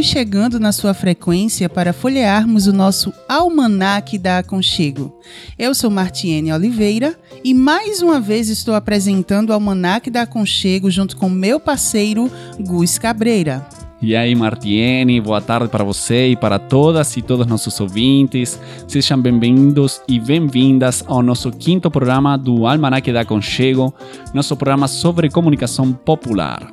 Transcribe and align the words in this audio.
Estamos 0.00 0.18
chegando 0.18 0.58
na 0.58 0.72
sua 0.72 0.94
frequência 0.94 1.68
para 1.68 1.92
folhearmos 1.92 2.66
o 2.66 2.72
nosso 2.72 3.12
Almanac 3.28 4.16
da 4.16 4.38
Aconchego. 4.38 5.14
Eu 5.58 5.74
sou 5.74 5.90
Martiene 5.90 6.50
Oliveira 6.50 7.14
e 7.44 7.52
mais 7.52 8.00
uma 8.00 8.18
vez 8.18 8.48
estou 8.48 8.74
apresentando 8.74 9.50
o 9.50 9.52
Almanac 9.52 10.10
da 10.10 10.22
Aconchego 10.22 10.90
junto 10.90 11.18
com 11.18 11.28
meu 11.28 11.60
parceiro 11.60 12.30
Gus 12.58 12.96
Cabreira. 12.96 13.68
E 14.00 14.16
aí, 14.16 14.34
Martiene, 14.34 15.20
boa 15.20 15.42
tarde 15.42 15.68
para 15.68 15.84
você 15.84 16.28
e 16.28 16.36
para 16.36 16.58
todas 16.58 17.14
e 17.18 17.20
todos 17.20 17.46
nossos 17.46 17.78
ouvintes. 17.78 18.58
Sejam 18.88 19.20
bem-vindos 19.20 20.00
e 20.08 20.18
bem-vindas 20.18 21.04
ao 21.06 21.22
nosso 21.22 21.50
quinto 21.50 21.90
programa 21.90 22.38
do 22.38 22.66
Almanac 22.66 23.12
da 23.12 23.20
Aconchego, 23.20 23.92
nosso 24.32 24.56
programa 24.56 24.88
sobre 24.88 25.28
comunicação 25.28 25.92
popular. 25.92 26.72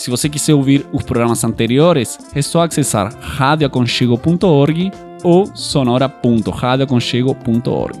Se 0.00 0.08
você 0.08 0.30
quiser 0.30 0.54
ouvir 0.54 0.86
os 0.94 1.02
programas 1.02 1.44
anteriores, 1.44 2.18
é 2.34 2.40
só 2.40 2.62
acessar 2.62 3.14
radioaconchego.org 3.20 4.90
ou 5.22 5.54
sonora.radioaconchego.org. 5.54 7.98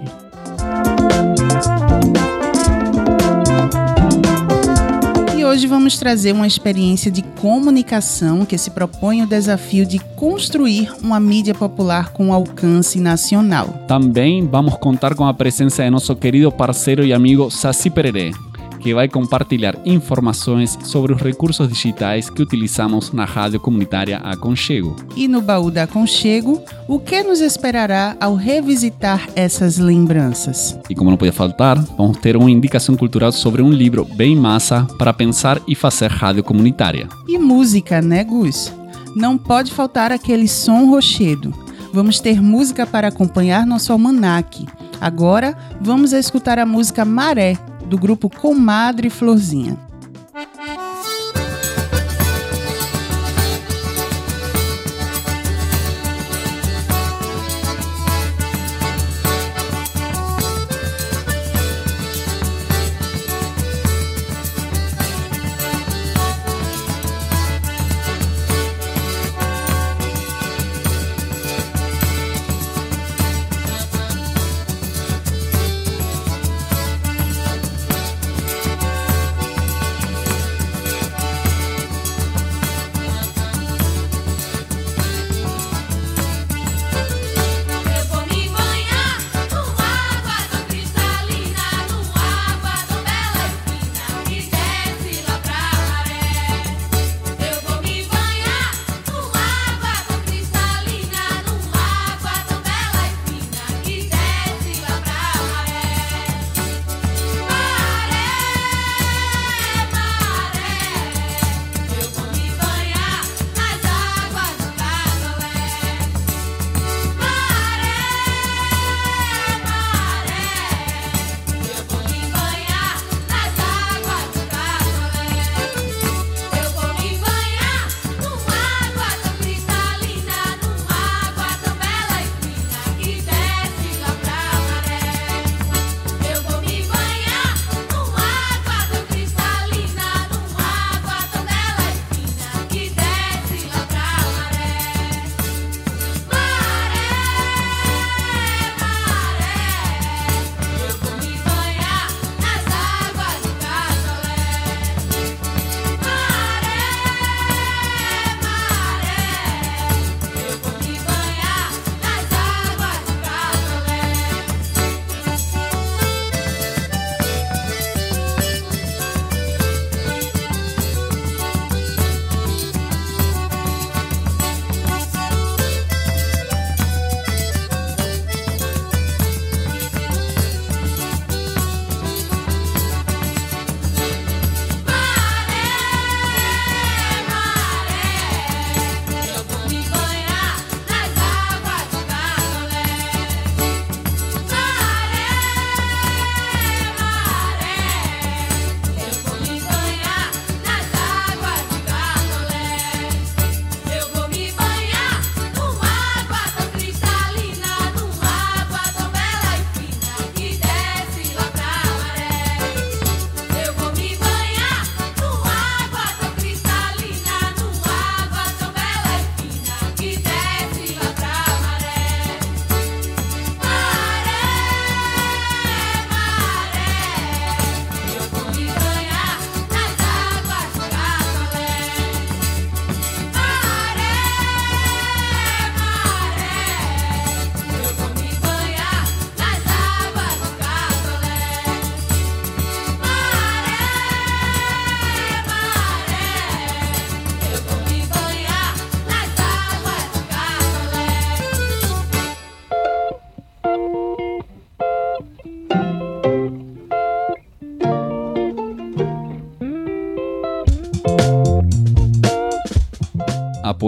E 5.36 5.44
hoje 5.44 5.66
vamos 5.66 5.98
trazer 5.98 6.32
uma 6.32 6.46
experiência 6.46 7.10
de 7.10 7.20
comunicação 7.20 8.46
que 8.46 8.56
se 8.56 8.70
propõe 8.70 9.22
o 9.22 9.26
desafio 9.26 9.84
de 9.84 9.98
construir 10.16 10.90
uma 11.02 11.20
mídia 11.20 11.54
popular 11.54 12.14
com 12.14 12.32
alcance 12.32 12.98
nacional. 12.98 13.84
Também 13.86 14.46
vamos 14.46 14.78
contar 14.78 15.14
com 15.14 15.26
a 15.26 15.34
presença 15.34 15.84
de 15.84 15.90
nosso 15.90 16.16
querido 16.16 16.50
parceiro 16.50 17.04
e 17.04 17.12
amigo 17.12 17.50
Saci 17.50 17.90
Pererê, 17.90 18.32
que 18.80 18.94
vai 18.94 19.08
compartilhar 19.08 19.76
informações 19.84 20.78
sobre 20.82 21.12
os 21.12 21.20
recursos 21.20 21.68
digitais 21.68 22.28
que 22.30 22.42
utilizamos 22.42 23.12
na 23.12 23.24
rádio 23.24 23.60
comunitária 23.60 24.18
Aconchego. 24.18 24.96
E 25.14 25.28
no 25.28 25.40
baú 25.40 25.70
da 25.70 25.84
Aconchego, 25.84 26.62
o 26.88 26.98
que 26.98 27.22
nos 27.22 27.40
esperará 27.40 28.16
ao 28.20 28.34
revisitar 28.34 29.28
essas 29.36 29.78
lembranças? 29.78 30.78
E 30.88 30.94
como 30.94 31.10
não 31.10 31.16
podia 31.16 31.32
faltar, 31.32 31.78
vamos 31.96 32.18
ter 32.18 32.36
uma 32.36 32.50
indicação 32.50 32.96
cultural 32.96 33.30
sobre 33.30 33.62
um 33.62 33.70
livro 33.70 34.04
bem 34.04 34.34
massa 34.34 34.86
para 34.98 35.12
pensar 35.12 35.60
e 35.68 35.74
fazer 35.74 36.10
rádio 36.10 36.42
comunitária. 36.42 37.08
E 37.28 37.38
música, 37.38 38.00
né, 38.00 38.24
Gus? 38.24 38.72
Não 39.14 39.36
pode 39.36 39.72
faltar 39.72 40.12
aquele 40.12 40.48
som 40.48 40.88
rochedo. 40.88 41.52
Vamos 41.92 42.20
ter 42.20 42.40
música 42.40 42.86
para 42.86 43.08
acompanhar 43.08 43.66
nosso 43.66 43.92
almanaque. 43.92 44.66
Agora, 45.00 45.56
vamos 45.80 46.12
escutar 46.12 46.58
a 46.58 46.66
música 46.66 47.04
Maré, 47.04 47.56
do 47.90 47.98
grupo 47.98 48.30
Comadre 48.30 49.10
Florzinha. 49.10 49.89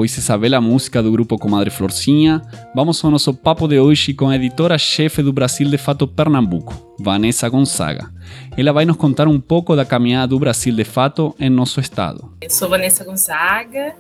Após 0.03 0.19
essa 0.19 0.37
bela 0.37 0.61
música 0.61 1.01
do 1.01 1.13
grupo 1.13 1.39
Comadre 1.39 1.71
Florcinha, 1.71 2.43
vamos 2.75 3.05
ao 3.05 3.11
nosso 3.11 3.33
papo 3.33 3.69
de 3.69 3.79
hoje 3.79 4.13
com 4.13 4.29
a 4.29 4.35
editora-chefe 4.35 5.23
do 5.23 5.33
Brasil 5.33 5.71
de 5.71 5.79
Fato 5.79 6.09
Pernambuco, 6.09 6.97
Vanessa 6.99 7.49
Gonzaga. 7.49 8.13
Ela 8.59 8.73
vai 8.73 8.85
nos 8.85 8.97
contar 8.97 9.29
um 9.29 9.39
pouco 9.39 9.77
da 9.77 9.85
caminhada 9.85 10.27
do 10.27 10.41
Brasil 10.41 10.75
de 10.75 10.83
Fato 10.83 11.37
em 11.39 11.49
nosso 11.49 11.79
estado. 11.79 12.37
Eu 12.41 12.51
sou 12.51 12.69
Vanessa 12.69 13.05
Gonzaga, 13.05 13.95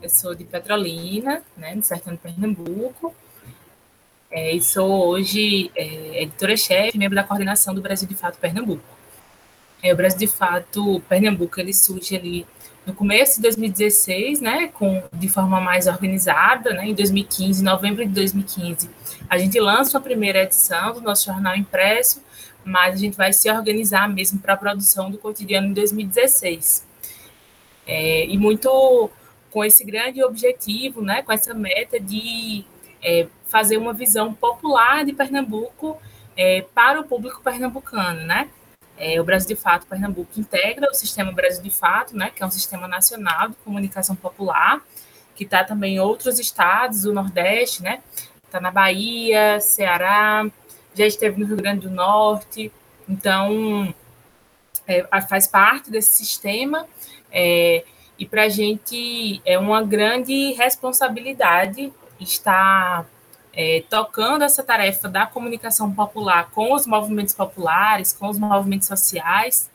eu 0.00 0.08
sou 0.08 0.32
de 0.32 0.44
Petrolina, 0.44 1.42
né, 1.56 1.74
no 1.74 1.82
sertão 1.82 2.12
de 2.12 2.20
Pernambuco. 2.20 3.12
É, 4.30 4.54
e 4.54 4.62
sou 4.62 5.08
hoje 5.08 5.72
é, 5.74 6.22
editora-chefe, 6.22 6.96
membro 6.96 7.16
da 7.16 7.24
coordenação 7.24 7.74
do 7.74 7.82
Brasil 7.82 8.06
de 8.06 8.14
Fato 8.14 8.38
Pernambuco. 8.38 8.84
É, 9.82 9.92
o 9.92 9.96
Brasil 9.96 10.20
de 10.20 10.28
Fato 10.28 11.02
Pernambuco 11.08 11.58
ele 11.58 11.74
surge 11.74 12.14
ali 12.14 12.46
no 12.88 12.94
começo 12.94 13.36
de 13.36 13.42
2016, 13.42 14.40
né, 14.40 14.68
com, 14.68 15.02
de 15.12 15.28
forma 15.28 15.60
mais 15.60 15.86
organizada, 15.86 16.72
né, 16.72 16.88
em 16.88 16.94
2015, 16.94 17.62
novembro 17.62 18.02
de 18.02 18.10
2015, 18.14 18.88
a 19.28 19.36
gente 19.36 19.60
lança 19.60 19.98
a 19.98 20.00
primeira 20.00 20.44
edição 20.44 20.94
do 20.94 21.02
nosso 21.02 21.26
jornal 21.26 21.54
impresso, 21.54 22.22
mas 22.64 22.94
a 22.94 22.96
gente 22.96 23.14
vai 23.14 23.30
se 23.30 23.50
organizar 23.50 24.08
mesmo 24.08 24.40
para 24.40 24.54
a 24.54 24.56
produção 24.56 25.10
do 25.10 25.18
cotidiano 25.18 25.66
em 25.66 25.72
2016. 25.74 26.86
É, 27.86 28.24
e 28.24 28.38
muito 28.38 29.10
com 29.50 29.62
esse 29.62 29.84
grande 29.84 30.24
objetivo, 30.24 31.02
né, 31.02 31.20
com 31.20 31.30
essa 31.30 31.52
meta 31.52 32.00
de 32.00 32.64
é, 33.02 33.26
fazer 33.48 33.76
uma 33.76 33.92
visão 33.92 34.32
popular 34.32 35.04
de 35.04 35.12
Pernambuco 35.12 35.98
é, 36.34 36.64
para 36.74 37.00
o 37.00 37.04
público 37.04 37.42
pernambucano, 37.42 38.24
né? 38.24 38.48
É, 38.98 39.20
o 39.20 39.24
Brasil 39.24 39.48
de 39.48 39.56
Fato 39.56 39.86
Pernambuco 39.86 40.38
integra 40.38 40.90
o 40.90 40.94
sistema 40.94 41.30
Brasil 41.30 41.62
de 41.62 41.70
Fato, 41.70 42.16
né, 42.16 42.30
que 42.34 42.42
é 42.42 42.46
um 42.46 42.50
sistema 42.50 42.88
nacional 42.88 43.48
de 43.48 43.54
comunicação 43.64 44.16
popular, 44.16 44.80
que 45.36 45.44
está 45.44 45.62
também 45.62 45.94
em 45.96 46.00
outros 46.00 46.40
estados 46.40 47.02
do 47.02 47.12
Nordeste, 47.12 47.80
né? 47.80 48.02
Está 48.44 48.60
na 48.60 48.72
Bahia, 48.72 49.60
Ceará, 49.60 50.44
já 50.94 51.06
esteve 51.06 51.38
no 51.38 51.46
Rio 51.46 51.56
Grande 51.56 51.86
do 51.86 51.90
Norte, 51.90 52.72
então 53.08 53.94
é, 54.84 55.06
faz 55.28 55.46
parte 55.46 55.90
desse 55.90 56.16
sistema. 56.16 56.86
É, 57.30 57.84
e 58.18 58.26
para 58.26 58.44
a 58.44 58.48
gente 58.48 59.40
é 59.44 59.56
uma 59.58 59.80
grande 59.82 60.52
responsabilidade 60.54 61.92
estar 62.18 63.06
é, 63.52 63.82
tocando 63.88 64.42
essa 64.42 64.62
tarefa 64.62 65.08
da 65.08 65.26
comunicação 65.26 65.92
popular 65.92 66.50
com 66.50 66.74
os 66.74 66.86
movimentos 66.86 67.34
populares, 67.34 68.12
com 68.12 68.28
os 68.28 68.38
movimentos 68.38 68.88
sociais, 68.88 69.70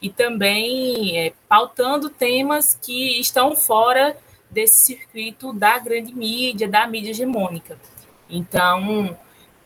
e 0.00 0.08
também 0.08 1.18
é, 1.18 1.32
pautando 1.48 2.08
temas 2.08 2.78
que 2.80 3.20
estão 3.20 3.56
fora 3.56 4.16
desse 4.50 4.84
circuito 4.84 5.52
da 5.52 5.78
grande 5.78 6.14
mídia, 6.14 6.68
da 6.68 6.86
mídia 6.86 7.10
hegemônica. 7.10 7.78
Então, 8.30 9.16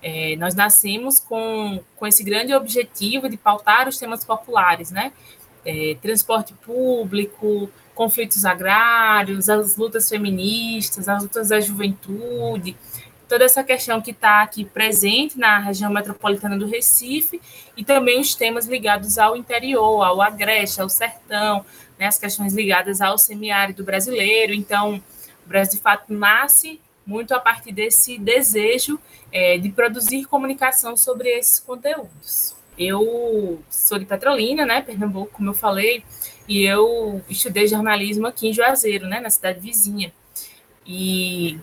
é, 0.03 0.35
nós 0.37 0.55
nascemos 0.55 1.21
com, 1.21 1.81
com 1.97 2.07
esse 2.07 2.25
grande 2.25 2.53
objetivo 2.55 3.29
de 3.29 3.37
pautar 3.37 3.89
os 3.89 3.99
temas 3.99 4.25
populares, 4.25 4.91
né? 4.91 5.13
É, 5.65 5.97
transporte 6.03 6.53
público, 6.55 7.71
conflitos 7.95 8.45
agrários, 8.45 9.49
as 9.49 9.77
lutas 9.77 10.09
feministas, 10.09 11.09
as 11.09 11.23
lutas 11.23 11.51
da 11.51 11.61
juventude, 11.61 12.77
toda 13.33 13.47
essa 13.47 13.65
questão 13.65 13.99
que 13.99 14.11
está 14.11 14.43
aqui 14.43 14.63
presente 14.63 15.39
na 15.39 15.59
região 15.59 15.91
metropolitana 15.91 16.55
do 16.55 16.67
Recife 16.67 17.41
e 17.75 17.83
também 17.83 18.21
os 18.21 18.35
temas 18.35 18.67
ligados 18.67 19.17
ao 19.17 19.35
interior, 19.35 20.03
ao 20.03 20.21
agreste, 20.21 20.83
ao 20.83 20.89
sertão, 20.91 21.65
né, 21.99 22.09
as 22.09 22.19
questões 22.19 22.53
ligadas 22.53 23.01
ao 23.01 23.17
semiárido 23.17 23.83
brasileiro. 23.85 24.53
Então, 24.53 25.03
o 25.47 25.49
Brasil, 25.49 25.79
de 25.79 25.83
fato, 25.83 26.13
nasce 26.13 26.79
muito 27.07 27.33
a 27.33 27.41
partir 27.41 27.73
desse 27.73 28.19
desejo 28.19 29.01
é, 29.33 29.57
de 29.57 29.71
produzir 29.71 30.27
comunicação 30.27 30.95
sobre 30.95 31.31
esses 31.31 31.59
conteúdos. 31.59 32.55
Eu 32.77 33.63
sou 33.71 33.99
de 33.99 34.05
Petrolina, 34.05 34.67
né, 34.67 34.83
Pernambuco, 34.83 35.33
como 35.33 35.49
eu 35.49 35.55
falei, 35.55 36.05
e 36.47 36.65
eu 36.65 37.25
estudei 37.31 37.67
jornalismo 37.67 38.27
aqui 38.27 38.49
em 38.49 38.53
Juazeiro, 38.53 39.07
né, 39.07 39.21
na 39.21 39.31
cidade 39.31 39.59
vizinha. 39.59 40.13
E 40.87 41.59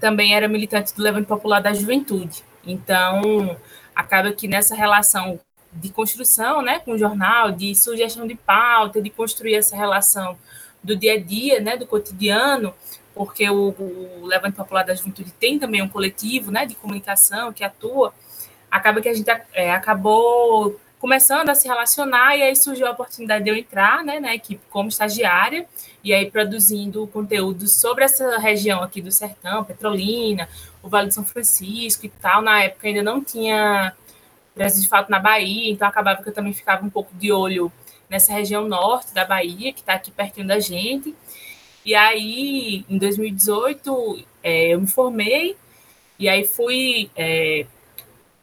também 0.00 0.34
era 0.34 0.48
militante 0.48 0.94
do 0.94 1.02
Levante 1.02 1.26
Popular 1.26 1.60
da 1.60 1.72
Juventude. 1.72 2.42
Então, 2.66 3.56
acaba 3.94 4.32
que 4.32 4.48
nessa 4.48 4.74
relação 4.74 5.40
de 5.72 5.90
construção, 5.90 6.62
né, 6.62 6.78
com 6.78 6.92
o 6.92 6.98
jornal, 6.98 7.52
de 7.52 7.74
sugestão 7.74 8.26
de 8.26 8.34
pauta, 8.34 9.00
de 9.00 9.10
construir 9.10 9.54
essa 9.54 9.76
relação 9.76 10.36
do 10.82 10.96
dia 10.96 11.14
a 11.14 11.20
dia, 11.20 11.60
né, 11.60 11.76
do 11.76 11.86
cotidiano, 11.86 12.74
porque 13.14 13.48
o, 13.48 13.74
o 13.78 14.26
Levante 14.26 14.56
Popular 14.56 14.84
da 14.84 14.94
Juventude 14.94 15.32
tem 15.32 15.58
também 15.58 15.82
um 15.82 15.88
coletivo, 15.88 16.50
né, 16.50 16.66
de 16.66 16.74
comunicação 16.74 17.52
que 17.52 17.64
atua, 17.64 18.12
acaba 18.70 19.00
que 19.00 19.08
a 19.08 19.14
gente 19.14 19.28
é, 19.52 19.72
acabou 19.72 20.78
começando 20.98 21.48
a 21.50 21.54
se 21.54 21.68
relacionar 21.68 22.36
e 22.36 22.42
aí 22.42 22.56
surgiu 22.56 22.86
a 22.86 22.90
oportunidade 22.90 23.44
de 23.44 23.50
eu 23.50 23.56
entrar 23.56 24.02
né, 24.02 24.18
na 24.18 24.34
equipe 24.34 24.62
como 24.70 24.88
estagiária 24.88 25.66
e 26.02 26.14
aí 26.14 26.30
produzindo 26.30 27.06
conteúdo 27.08 27.68
sobre 27.68 28.04
essa 28.04 28.38
região 28.38 28.82
aqui 28.82 29.02
do 29.02 29.12
Sertão, 29.12 29.64
Petrolina, 29.64 30.48
o 30.82 30.88
Vale 30.88 31.08
de 31.08 31.14
São 31.14 31.24
Francisco 31.24 32.06
e 32.06 32.08
tal. 32.08 32.42
Na 32.42 32.62
época 32.62 32.88
ainda 32.88 33.02
não 33.02 33.22
tinha 33.22 33.92
presença 34.54 34.80
de 34.80 34.88
fato 34.88 35.10
na 35.10 35.18
Bahia, 35.18 35.70
então 35.70 35.86
acabava 35.86 36.22
que 36.22 36.28
eu 36.28 36.34
também 36.34 36.54
ficava 36.54 36.84
um 36.84 36.90
pouco 36.90 37.14
de 37.14 37.30
olho 37.30 37.70
nessa 38.08 38.32
região 38.32 38.66
norte 38.66 39.12
da 39.12 39.24
Bahia, 39.24 39.72
que 39.72 39.80
está 39.80 39.94
aqui 39.94 40.10
pertinho 40.10 40.46
da 40.46 40.58
gente. 40.60 41.14
E 41.84 41.94
aí, 41.94 42.84
em 42.88 42.98
2018, 42.98 44.24
é, 44.42 44.74
eu 44.74 44.80
me 44.80 44.86
formei 44.86 45.56
e 46.18 46.28
aí 46.28 46.44
fui 46.44 47.10
é, 47.14 47.66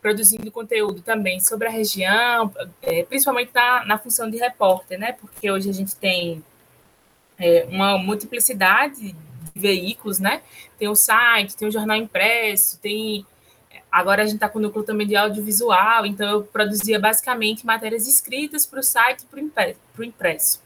produzindo 0.03 0.51
conteúdo 0.51 1.01
também 1.01 1.39
sobre 1.39 1.65
a 1.65 1.72
região, 1.72 2.53
é, 2.81 3.03
principalmente 3.03 3.51
na, 3.55 3.86
na 3.86 3.98
função 3.98 4.29
de 4.29 4.36
repórter, 4.38 5.00
né? 5.00 5.13
Porque 5.13 5.50
hoje 5.50 5.69
a 5.69 5.74
gente 5.74 5.95
tem 5.95 6.43
é, 7.39 7.65
uma 7.69 7.98
multiplicidade 7.98 9.13
de 9.13 9.15
veículos, 9.55 10.19
né? 10.19 10.41
Tem 10.77 10.89
o 10.89 10.95
site, 10.95 11.55
tem 11.55 11.69
o 11.69 11.72
jornal 11.72 11.95
impresso, 11.95 12.77
tem. 12.81 13.25
Agora 13.89 14.24
a 14.24 14.25
gente 14.25 14.36
está 14.36 14.50
com 14.50 14.60
o 14.60 14.62
núcleo 14.62 14.83
também 14.83 15.07
de 15.07 15.15
audiovisual, 15.15 16.05
então 16.05 16.29
eu 16.29 16.43
produzia 16.43 17.00
basicamente 17.00 17.65
matérias 17.65 18.05
escritas 18.05 18.65
para 18.65 18.81
o 18.81 18.83
site 18.83 19.22
e 19.22 19.25
para 19.25 20.01
o 20.01 20.03
impresso. 20.03 20.62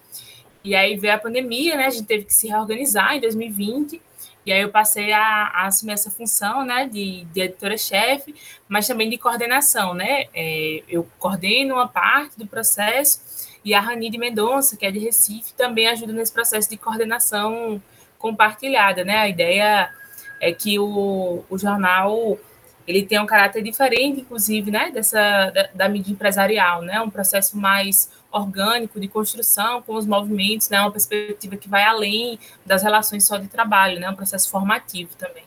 E 0.63 0.73
aí 0.73 0.97
veio 0.97 1.13
a 1.13 1.19
pandemia, 1.19 1.75
né? 1.75 1.85
A 1.85 1.89
gente 1.91 2.07
teve 2.07 2.25
que 2.25 2.33
se 2.33 2.47
reorganizar 2.47 3.15
em 3.15 3.21
2020 3.21 4.01
e 4.47 4.53
aí 4.53 4.61
eu 4.61 4.69
passei 4.69 5.11
a, 5.11 5.51
a 5.53 5.67
assumir 5.67 5.91
essa 5.91 6.09
função, 6.09 6.63
né, 6.63 6.87
de, 6.87 7.25
de 7.25 7.41
editora-chefe, 7.41 8.33
mas 8.69 8.87
também 8.87 9.09
de 9.09 9.17
coordenação, 9.17 9.93
né? 9.93 10.27
É, 10.33 10.83
eu 10.87 11.05
coordeno 11.19 11.75
uma 11.75 11.87
parte 11.89 12.39
do 12.39 12.47
processo 12.47 13.19
e 13.65 13.73
a 13.73 13.81
Rani 13.81 14.09
de 14.09 14.17
Mendonça, 14.17 14.77
que 14.77 14.85
é 14.85 14.91
de 14.91 14.99
Recife, 14.99 15.53
também 15.53 15.89
ajuda 15.89 16.13
nesse 16.13 16.31
processo 16.31 16.69
de 16.69 16.77
coordenação 16.77 17.81
compartilhada, 18.17 19.03
né? 19.03 19.17
A 19.17 19.27
ideia 19.27 19.93
é 20.39 20.53
que 20.53 20.79
o, 20.79 21.43
o 21.49 21.57
jornal 21.57 22.39
ele 22.87 23.05
tem 23.05 23.19
um 23.19 23.25
caráter 23.25 23.61
diferente, 23.61 24.21
inclusive, 24.21 24.71
né, 24.71 24.91
dessa 24.91 25.49
da, 25.49 25.69
da 25.73 25.89
mídia 25.89 26.13
empresarial, 26.13 26.81
né? 26.83 27.01
Um 27.01 27.09
processo 27.09 27.57
mais 27.57 28.09
orgânico 28.37 28.99
de 28.99 29.07
construção 29.07 29.81
com 29.81 29.95
os 29.95 30.05
movimentos, 30.05 30.69
né, 30.69 30.79
uma 30.79 30.91
perspectiva 30.91 31.55
que 31.55 31.67
vai 31.67 31.83
além 31.83 32.39
das 32.65 32.83
relações 32.83 33.25
só 33.25 33.37
de 33.37 33.47
trabalho, 33.47 33.99
né, 33.99 34.09
um 34.09 34.15
processo 34.15 34.49
formativo 34.49 35.09
também. 35.17 35.43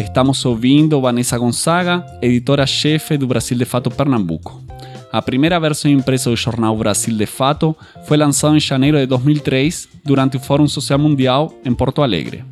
Estamos 0.00 0.44
ouvindo 0.44 1.00
Vanessa 1.00 1.38
Gonzaga, 1.38 2.04
editora-chefe 2.20 3.16
do 3.16 3.28
Brasil 3.28 3.56
de 3.56 3.64
Fato 3.64 3.88
Pernambuco. 3.88 4.67
A 5.10 5.22
primeira 5.22 5.58
versão 5.58 5.90
impressa 5.90 6.28
do 6.28 6.36
jornal 6.36 6.76
Brasil 6.76 7.16
de 7.16 7.26
Fato 7.26 7.74
foi 8.04 8.16
lançada 8.16 8.56
em 8.56 8.60
janeiro 8.60 8.98
de 8.98 9.06
2003 9.06 9.88
durante 10.04 10.36
o 10.36 10.40
Fórum 10.40 10.68
Social 10.68 10.98
Mundial 10.98 11.52
em 11.64 11.74
Porto 11.74 12.02
Alegre. 12.02 12.44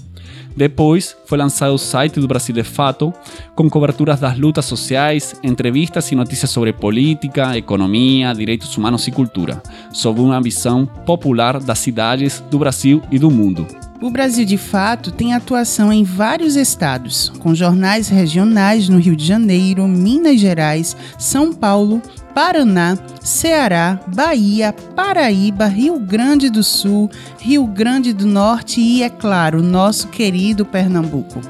Depois, 0.57 1.15
foi 1.27 1.37
lançado 1.37 1.75
o 1.75 1.79
site 1.79 2.19
do 2.19 2.27
Brasil 2.27 2.55
de 2.55 2.63
Fato, 2.63 3.13
com 3.55 3.69
coberturas 3.69 4.19
das 4.19 4.39
lutas 4.39 4.65
sociais, 4.65 5.39
entrevistas 5.43 6.11
e 6.11 6.15
notícias 6.15 6.51
sobre 6.51 6.73
política, 6.73 7.59
economia, 7.59 8.33
direitos 8.33 8.75
humanos 8.75 9.07
e 9.07 9.13
cultura, 9.13 9.63
sob 9.93 10.19
uma 10.19 10.41
visão 10.41 10.87
popular 10.87 11.61
das 11.61 11.79
cidades 11.79 12.43
do 12.51 12.59
Brasil 12.59 13.03
e 13.11 13.19
do 13.19 13.31
mundo. 13.31 13.67
O 14.01 14.11
Brasil 14.11 14.45
de 14.45 14.59
Fato 14.59 15.11
tem 15.11 15.33
atuação 15.33 15.93
em 15.93 16.05
vários 16.05 16.55
estados, 16.55 17.33
com 17.39 17.55
jornais 17.55 18.09
regionais 18.09 18.89
no 18.89 18.99
Rio 18.99 19.17
de 19.17 19.25
Janeiro, 19.25 19.89
Minas 19.89 20.39
Gerais, 20.39 20.95
São 21.19 21.53
Paulo, 21.53 22.01
Paraná, 22.35 22.99
Ceará, 23.23 23.99
Bahia, 24.15 24.75
Paraíba, 24.95 25.67
Rio 25.67 25.99
Grande 25.99 26.51
do 26.51 26.63
Sul, 26.63 27.11
Rio 27.39 27.67
Grande 27.67 28.13
do 28.13 28.27
Norte 28.27 28.79
e, 28.79 29.03
é 29.03 29.09
claro, 29.09 29.63
nosso 29.63 30.09
querido 30.09 30.67
Pernambuco. 30.67 31.41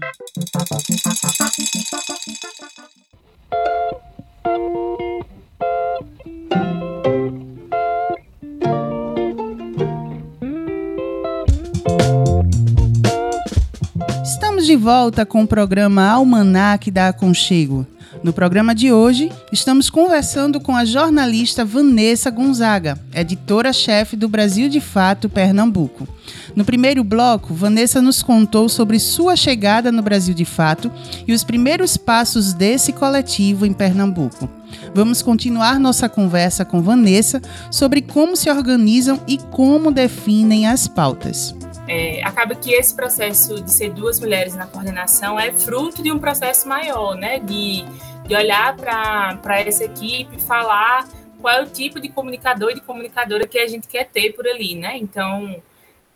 Estamos 14.23 14.65
de 14.65 14.75
volta 14.75 15.25
com 15.25 15.43
o 15.43 15.47
programa 15.47 16.07
Almanac 16.09 16.89
da 16.91 17.09
Aconchego. 17.09 17.85
No 18.23 18.31
programa 18.31 18.73
de 18.73 18.89
hoje, 18.89 19.29
estamos 19.51 19.89
conversando 19.89 20.61
com 20.61 20.73
a 20.73 20.85
jornalista 20.85 21.65
Vanessa 21.65 22.31
Gonzaga, 22.31 22.97
editora-chefe 23.13 24.15
do 24.15 24.29
Brasil 24.29 24.69
de 24.69 24.79
Fato 24.79 25.27
Pernambuco. 25.27 26.07
No 26.55 26.63
primeiro 26.63 27.03
bloco, 27.03 27.53
Vanessa 27.53 28.01
nos 28.01 28.23
contou 28.23 28.69
sobre 28.69 28.97
sua 28.97 29.35
chegada 29.35 29.91
no 29.91 30.01
Brasil 30.01 30.33
de 30.33 30.45
Fato 30.45 30.89
e 31.27 31.33
os 31.33 31.43
primeiros 31.43 31.97
passos 31.97 32.53
desse 32.53 32.93
coletivo 32.93 33.65
em 33.65 33.73
Pernambuco. 33.73 34.47
Vamos 34.95 35.21
continuar 35.21 35.77
nossa 35.77 36.07
conversa 36.07 36.63
com 36.63 36.81
Vanessa 36.81 37.41
sobre 37.69 38.01
como 38.01 38.37
se 38.37 38.49
organizam 38.49 39.19
e 39.27 39.37
como 39.37 39.91
definem 39.91 40.65
as 40.65 40.87
pautas. 40.87 41.53
É, 41.89 42.23
acaba 42.23 42.55
que 42.55 42.71
esse 42.71 42.95
processo 42.95 43.61
de 43.61 43.69
ser 43.69 43.91
duas 43.91 44.17
mulheres 44.17 44.55
na 44.55 44.65
coordenação 44.65 45.37
é 45.37 45.51
fruto 45.51 46.01
de 46.01 46.13
um 46.13 46.17
processo 46.17 46.67
maior, 46.67 47.15
né? 47.15 47.39
De, 47.39 47.83
de 48.25 48.35
olhar 48.35 48.75
para 48.75 49.59
essa 49.59 49.83
equipe 49.83 50.41
falar 50.41 51.07
qual 51.41 51.55
é 51.55 51.61
o 51.61 51.69
tipo 51.69 51.99
de 51.99 52.09
comunicador 52.09 52.71
e 52.71 52.75
de 52.75 52.81
comunicadora 52.81 53.45
que 53.45 53.59
a 53.59 53.67
gente 53.67 53.87
quer 53.87 54.05
ter 54.05 54.31
por 54.33 54.47
ali, 54.47 54.75
né? 54.75 54.97
Então, 54.97 55.61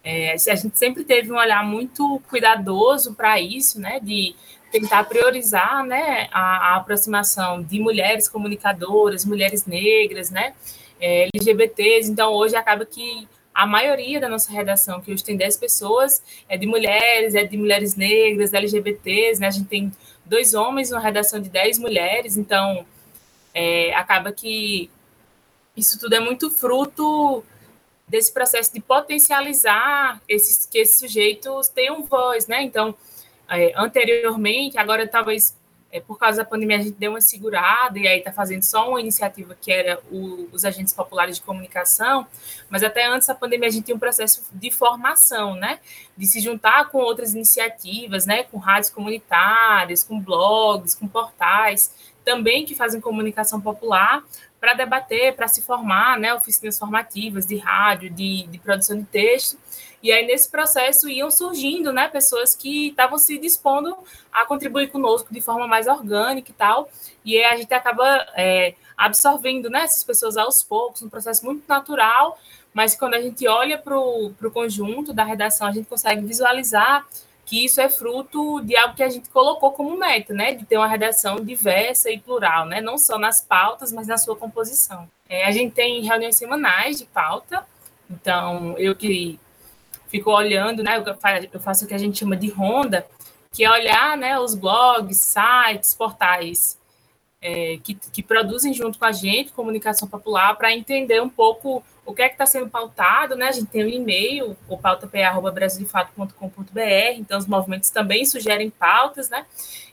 é, 0.04 0.32
a 0.34 0.56
gente 0.56 0.78
sempre 0.78 1.04
teve 1.04 1.32
um 1.34 1.36
olhar 1.36 1.66
muito 1.66 2.22
cuidadoso 2.30 3.14
para 3.14 3.42
isso, 3.42 3.78
né? 3.80 4.00
De 4.02 4.34
tentar 4.72 5.04
priorizar, 5.04 5.84
né? 5.84 6.30
A, 6.32 6.42
a, 6.42 6.76
aproximação 6.78 7.62
de 7.62 7.78
mulheres 7.78 8.30
comunicadoras, 8.30 9.26
mulheres 9.26 9.66
negras, 9.66 10.32
né? 10.32 10.54
É, 10.98 11.28
LGBTs. 11.36 12.10
Então, 12.10 12.32
hoje 12.32 12.56
acaba 12.56 12.86
que 12.86 13.28
a 13.54 13.66
maioria 13.66 14.22
da 14.22 14.30
nossa 14.30 14.50
redação, 14.50 15.02
que 15.02 15.12
hoje 15.12 15.24
tem 15.24 15.36
10 15.36 15.58
pessoas, 15.58 16.24
é 16.48 16.56
de 16.56 16.66
mulheres, 16.66 17.36
é 17.36 17.44
de 17.44 17.58
mulheres 17.58 17.98
negras, 17.98 18.54
LGBTs, 18.54 19.42
né? 19.42 19.48
A 19.48 19.52
gente 19.52 19.68
tem 19.68 19.92
dois 20.28 20.54
homens 20.54 20.92
uma 20.92 21.00
redação 21.00 21.40
de 21.40 21.50
10 21.50 21.80
mulheres, 21.80 22.38
então 22.38 22.86
é, 23.54 23.94
acaba 23.96 24.32
que 24.32 24.90
isso 25.76 26.00
tudo 26.00 26.14
é 26.14 26.20
muito 26.20 26.52
fruto 26.52 27.44
desse 28.08 28.32
processo 28.32 28.74
de 28.74 28.80
potencializar 28.80 30.22
esses, 30.28 30.66
que 30.66 30.78
esses 30.78 30.98
sujeitos 30.98 31.68
tenham 31.68 32.04
voz, 32.04 32.48
né? 32.48 32.64
Então, 32.64 32.96
é, 33.50 33.74
anteriormente, 33.76 34.78
agora 34.78 35.08
talvez 35.08 35.57
é, 35.92 36.02
por 36.02 36.18
causa 36.18 36.38
da 36.38 36.46
pandemia, 36.46 36.78
a 36.78 36.82
gente 36.82 36.98
deu 36.98 37.12
uma 37.12 37.22
segurada 37.22 37.98
e 37.98 38.08
aí 38.08 38.20
está 38.20 38.32
fazendo 38.32 38.62
só 38.64 38.90
uma 38.90 39.00
iniciativa 39.00 39.56
que 39.60 39.72
era 39.72 40.00
o, 40.12 40.48
os 40.52 40.66
agentes 40.66 40.94
populares 40.94 41.38
de 41.38 41.42
comunicação, 41.42 42.28
mas 42.70 42.84
até 42.84 43.06
antes 43.08 43.28
da 43.28 43.36
pandemia 43.36 43.70
a 43.70 43.72
gente 43.72 43.86
tinha 43.86 43.96
um 43.96 44.00
processo 44.00 44.44
de 44.52 44.70
formação, 44.70 45.56
né? 45.56 45.80
De 46.18 46.26
se 46.26 46.40
juntar 46.40 46.90
com 46.90 46.98
outras 46.98 47.34
iniciativas, 47.34 48.26
né? 48.26 48.44
Com 48.44 48.58
rádios 48.58 48.90
comunitárias, 48.90 50.04
com 50.04 50.20
blogs, 50.20 50.94
com 50.94 51.08
portais, 51.08 51.94
também 52.26 52.66
que 52.66 52.76
fazem 52.76 53.00
comunicação 53.00 53.62
popular, 53.62 54.24
para 54.60 54.74
debater, 54.74 55.36
para 55.36 55.48
se 55.48 55.62
formar, 55.62 56.20
né? 56.20 56.34
Oficinas 56.34 56.78
formativas 56.78 57.46
de 57.46 57.58
rádio, 57.58 58.10
de, 58.10 58.46
de 58.48 58.60
produção 58.60 58.98
de 58.98 59.06
texto. 59.06 59.58
E 60.02 60.12
aí, 60.12 60.26
nesse 60.26 60.50
processo, 60.50 61.10
iam 61.10 61.32
surgindo 61.32 61.92
né, 61.92 62.08
pessoas 62.08 62.56
que 62.56 62.90
estavam 62.90 63.18
se 63.18 63.38
dispondo 63.38 63.98
a 64.32 64.46
contribuir 64.46 64.92
conosco 64.92 65.34
de 65.34 65.42
forma 65.42 65.68
mais 65.68 65.88
orgânica 65.88 66.52
e 66.52 66.54
tal. 66.54 66.90
E 67.26 67.38
aí 67.38 67.46
a 67.46 67.58
gente 67.58 67.74
acaba 67.74 68.06
é, 68.36 68.76
absorvendo 68.96 69.70
né, 69.70 69.82
essas 69.82 70.04
pessoas 70.04 70.38
aos 70.38 70.64
poucos, 70.64 71.02
um 71.02 71.10
processo 71.10 71.44
muito 71.46 71.64
natural, 71.68 72.38
mas 72.74 72.96
quando 72.96 73.16
a 73.16 73.22
gente 73.22 73.48
olha 73.48 73.78
para 73.78 73.98
o 73.98 74.52
conjunto 74.54 75.14
da 75.14 75.24
redação, 75.24 75.68
a 75.68 75.72
gente 75.72 75.88
consegue 75.88 76.26
visualizar 76.26 77.08
que 77.48 77.64
isso 77.64 77.80
é 77.80 77.90
fruto 77.90 78.62
de 78.62 78.76
algo 78.76 78.94
que 78.94 79.02
a 79.02 79.10
gente 79.10 79.30
colocou 79.30 79.72
como 79.72 79.98
meta, 79.98 80.34
né? 80.34 80.54
De 80.54 80.66
ter 80.66 80.78
uma 80.78 80.88
redação 80.88 81.38
diversa 81.38 82.12
e 82.12 82.20
plural, 82.20 82.66
né? 82.66 82.82
Não 82.82 82.98
só 82.98 83.18
nas 83.18 83.40
pautas, 83.40 83.94
mas 83.94 84.06
na 84.06 84.18
sua 84.18 84.36
composição. 84.36 85.10
É, 85.30 85.46
a 85.46 85.52
gente 85.52 85.74
tem 85.74 86.02
reuniões 86.04 86.36
semanais 86.36 86.98
de 86.98 87.06
pauta, 87.06 87.66
então 88.10 88.78
eu 88.78 88.94
que 88.96 89.40
fico 90.08 90.32
olhando, 90.32 90.84
né? 90.84 91.04
Eu 91.52 91.60
faço 91.60 91.86
o 91.86 91.88
que 91.88 91.94
a 91.94 91.98
gente 91.98 92.20
chama 92.20 92.36
de 92.36 92.50
ronda, 92.50 93.06
que 93.52 93.64
é 93.64 93.72
olhar, 93.72 94.18
né? 94.18 94.40
Os 94.40 94.56
blogs, 94.56 95.18
sites, 95.18 95.94
portais 95.94 96.78
é, 97.42 97.78
que, 97.84 97.96
que 97.96 98.24
produzem 98.24 98.74
junto 98.74 98.98
com 98.98 99.06
a 99.06 99.12
gente 99.12 99.52
comunicação 99.52 100.08
popular 100.08 100.56
para 100.56 100.74
entender 100.74 101.22
um 101.22 101.30
pouco 101.30 101.84
o 102.06 102.14
que 102.14 102.22
é 102.22 102.30
que 102.30 102.36
está 102.36 102.46
sendo 102.46 102.70
pautado, 102.70 103.36
né? 103.36 103.50
A 103.50 103.52
gente 103.52 103.68
tem 103.68 103.84
um 103.84 103.90
e-mail, 103.90 104.56
o 104.68 104.78
pautapa.brasildefato.com.br, 104.78 107.18
então 107.18 107.38
os 107.38 107.46
movimentos 107.46 107.90
também 107.90 108.26
sugerem 108.26 108.70
pautas, 108.70 109.30
né? 109.30 109.46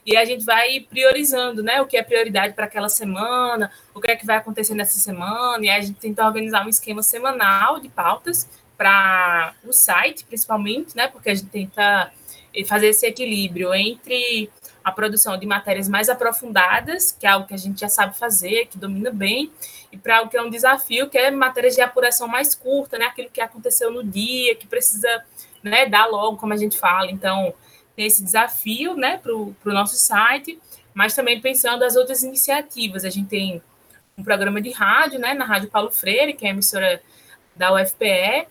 E 0.05 0.15
a 0.15 0.23
gente 0.23 0.45
vai 0.45 0.79
priorizando, 0.79 1.61
né? 1.61 1.81
O 1.81 1.85
que 1.85 1.97
é 1.97 2.03
prioridade 2.03 2.53
para 2.53 2.63
aquela 2.65 2.87
semana, 2.87 3.69
o 3.93 3.99
que 3.99 4.09
é 4.09 4.15
que 4.15 4.25
vai 4.25 4.37
acontecer 4.37 4.73
nessa 4.73 4.97
semana, 4.97 5.65
e 5.65 5.69
a 5.69 5.81
gente 5.81 5.99
tenta 5.99 6.25
organizar 6.25 6.65
um 6.65 6.69
esquema 6.69 7.03
semanal 7.03 7.79
de 7.79 7.89
pautas 7.89 8.49
para 8.77 9.53
o 9.63 9.71
site, 9.71 10.25
principalmente, 10.25 10.95
né? 10.95 11.07
Porque 11.07 11.29
a 11.29 11.35
gente 11.35 11.49
tenta 11.49 12.11
fazer 12.67 12.87
esse 12.87 13.05
equilíbrio 13.05 13.73
entre 13.73 14.49
a 14.83 14.91
produção 14.91 15.37
de 15.37 15.45
matérias 15.45 15.89
mais 15.89 16.09
aprofundadas, 16.09 17.11
que 17.11 17.25
é 17.25 17.29
algo 17.29 17.47
que 17.47 17.53
a 17.53 17.57
gente 17.57 17.79
já 17.79 17.89
sabe 17.89 18.17
fazer, 18.17 18.67
que 18.67 18.77
domina 18.77 19.11
bem, 19.11 19.51
e 19.91 19.97
para 19.97 20.19
algo 20.19 20.29
que 20.29 20.37
é 20.37 20.41
um 20.41 20.49
desafio, 20.49 21.09
que 21.09 21.17
é 21.17 21.31
matérias 21.31 21.75
de 21.75 21.81
apuração 21.81 22.27
mais 22.27 22.53
curta, 22.53 22.97
né? 22.97 23.05
Aquilo 23.05 23.29
que 23.29 23.41
aconteceu 23.41 23.91
no 23.91 24.03
dia, 24.03 24.55
que 24.55 24.67
precisa 24.67 25.23
né, 25.63 25.87
dar 25.87 26.05
logo, 26.05 26.37
como 26.37 26.53
a 26.53 26.57
gente 26.57 26.77
fala. 26.77 27.09
Então, 27.09 27.53
tem 27.95 28.05
esse 28.05 28.23
desafio 28.23 28.95
né, 28.95 29.17
para 29.17 29.33
o 29.33 29.55
nosso 29.65 29.95
site, 29.95 30.59
mas 30.93 31.15
também 31.15 31.41
pensando 31.41 31.83
as 31.83 31.95
outras 31.95 32.23
iniciativas. 32.23 33.03
A 33.03 33.09
gente 33.09 33.27
tem 33.27 33.61
um 34.17 34.23
programa 34.23 34.61
de 34.61 34.71
rádio, 34.71 35.19
né, 35.19 35.33
na 35.33 35.45
Rádio 35.45 35.69
Paulo 35.69 35.91
Freire, 35.91 36.33
que 36.33 36.45
é 36.45 36.49
a 36.49 36.51
emissora 36.51 37.01
da 37.55 37.73
UFPE, 37.73 38.47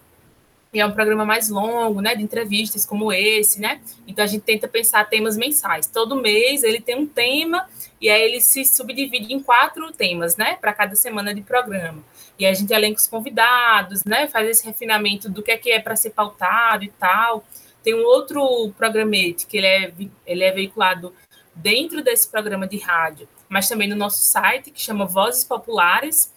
e 0.75 0.81
é 0.81 0.87
um 0.87 0.91
programa 0.91 1.25
mais 1.25 1.49
longo, 1.49 2.01
né, 2.01 2.17
de 2.17 2.23
entrevistas 2.23 2.85
como 2.85 3.13
esse, 3.13 3.61
né? 3.61 3.81
Então 4.09 4.25
a 4.25 4.27
gente 4.27 4.43
tenta 4.43 4.67
pensar 4.67 5.09
temas 5.09 5.37
mensais. 5.37 5.87
Todo 5.87 6.17
mês 6.17 6.65
ele 6.65 6.81
tem 6.81 6.99
um 6.99 7.07
tema 7.07 7.65
e 8.01 8.11
aí 8.11 8.21
ele 8.21 8.41
se 8.41 8.65
subdivide 8.65 9.33
em 9.33 9.41
quatro 9.41 9.93
temas, 9.93 10.37
né, 10.37 10.57
para 10.61 10.73
cada 10.73 10.97
semana 10.97 11.33
de 11.33 11.43
programa. 11.43 12.03
E 12.37 12.45
a 12.45 12.53
gente 12.53 12.73
elenca 12.73 12.99
os 12.99 13.07
convidados, 13.07 14.05
né, 14.05 14.27
faz 14.27 14.49
esse 14.49 14.67
refinamento 14.67 15.31
do 15.31 15.45
que 15.45 15.53
é 15.53 15.57
que 15.57 15.71
é 15.71 15.79
para 15.79 15.95
ser 15.95 16.11
pautado 16.11 16.83
e 16.83 16.89
tal. 16.89 17.45
Tem 17.85 17.95
um 17.95 18.05
outro 18.05 18.73
programete 18.77 19.47
que 19.47 19.59
ele 19.59 19.67
é, 19.69 19.93
ele 20.27 20.43
é 20.43 20.51
veiculado 20.51 21.15
dentro 21.55 22.03
desse 22.03 22.29
programa 22.29 22.67
de 22.67 22.79
rádio, 22.79 23.29
mas 23.49 23.69
também 23.69 23.89
no 23.89 23.95
nosso 23.95 24.23
site, 24.23 24.73
que 24.73 24.81
chama 24.81 25.07
Vozes 25.07 25.45
Populares, 25.45 26.34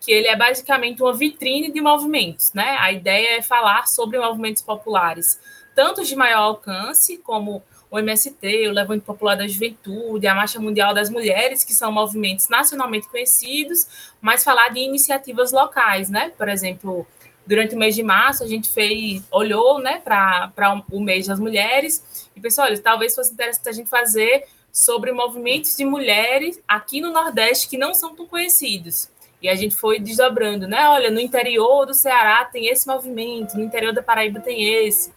que 0.00 0.10
ele 0.10 0.26
é 0.26 0.34
basicamente 0.34 1.02
uma 1.02 1.12
vitrine 1.12 1.70
de 1.70 1.80
movimentos, 1.80 2.52
né? 2.54 2.76
A 2.80 2.90
ideia 2.90 3.38
é 3.38 3.42
falar 3.42 3.86
sobre 3.86 4.18
movimentos 4.18 4.62
populares, 4.62 5.38
tanto 5.74 6.02
de 6.04 6.16
maior 6.16 6.40
alcance, 6.40 7.18
como 7.18 7.62
o 7.90 7.98
MST, 7.98 8.68
o 8.68 8.72
Levante 8.72 9.04
Popular 9.04 9.36
da 9.36 9.46
Juventude, 9.46 10.26
a 10.26 10.34
Marcha 10.34 10.58
Mundial 10.60 10.94
das 10.94 11.10
Mulheres, 11.10 11.64
que 11.64 11.74
são 11.74 11.92
movimentos 11.92 12.48
nacionalmente 12.48 13.08
conhecidos, 13.08 13.86
mas 14.20 14.44
falar 14.44 14.68
de 14.70 14.80
iniciativas 14.80 15.52
locais, 15.52 16.08
né? 16.08 16.32
Por 16.38 16.48
exemplo, 16.48 17.06
durante 17.46 17.74
o 17.74 17.78
mês 17.78 17.94
de 17.94 18.02
março, 18.02 18.44
a 18.44 18.46
gente 18.46 18.70
fez, 18.70 19.22
olhou 19.30 19.80
né, 19.80 20.00
para 20.04 20.84
o 20.90 21.00
mês 21.00 21.26
das 21.26 21.40
mulheres 21.40 22.30
e 22.34 22.40
pensou: 22.40 22.64
olha, 22.64 22.78
talvez 22.78 23.14
fosse 23.14 23.32
interessante 23.32 23.68
a 23.68 23.72
gente 23.72 23.90
fazer 23.90 24.46
sobre 24.72 25.10
movimentos 25.10 25.76
de 25.76 25.84
mulheres 25.84 26.60
aqui 26.66 27.00
no 27.00 27.12
Nordeste 27.12 27.68
que 27.68 27.76
não 27.76 27.92
são 27.92 28.14
tão 28.14 28.26
conhecidos. 28.26 29.10
E 29.42 29.48
a 29.48 29.54
gente 29.54 29.74
foi 29.74 29.98
desdobrando, 29.98 30.68
né? 30.68 30.88
Olha, 30.88 31.10
no 31.10 31.18
interior 31.18 31.86
do 31.86 31.94
Ceará 31.94 32.44
tem 32.44 32.68
esse 32.68 32.86
movimento, 32.86 33.56
no 33.56 33.62
interior 33.62 33.92
da 33.92 34.02
Paraíba 34.02 34.40
tem 34.40 34.86
esse. 34.86 35.12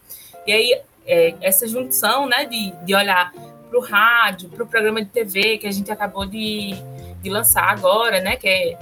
E 0.47 0.51
aí, 0.51 0.81
é, 1.05 1.35
essa 1.41 1.67
junção, 1.67 2.27
né, 2.27 2.45
de, 2.45 2.71
de 2.85 2.95
olhar 2.95 3.33
para 3.69 3.77
o 3.77 3.81
rádio, 3.81 4.49
para 4.49 4.63
o 4.63 4.67
programa 4.67 5.03
de 5.03 5.09
TV 5.09 5.57
que 5.57 5.67
a 5.67 5.71
gente 5.71 5.91
acabou 5.91 6.25
de, 6.25 6.73
de 7.21 7.29
lançar 7.29 7.69
agora, 7.69 8.21
né, 8.21 8.35
que 8.37 8.47
é 8.47 8.77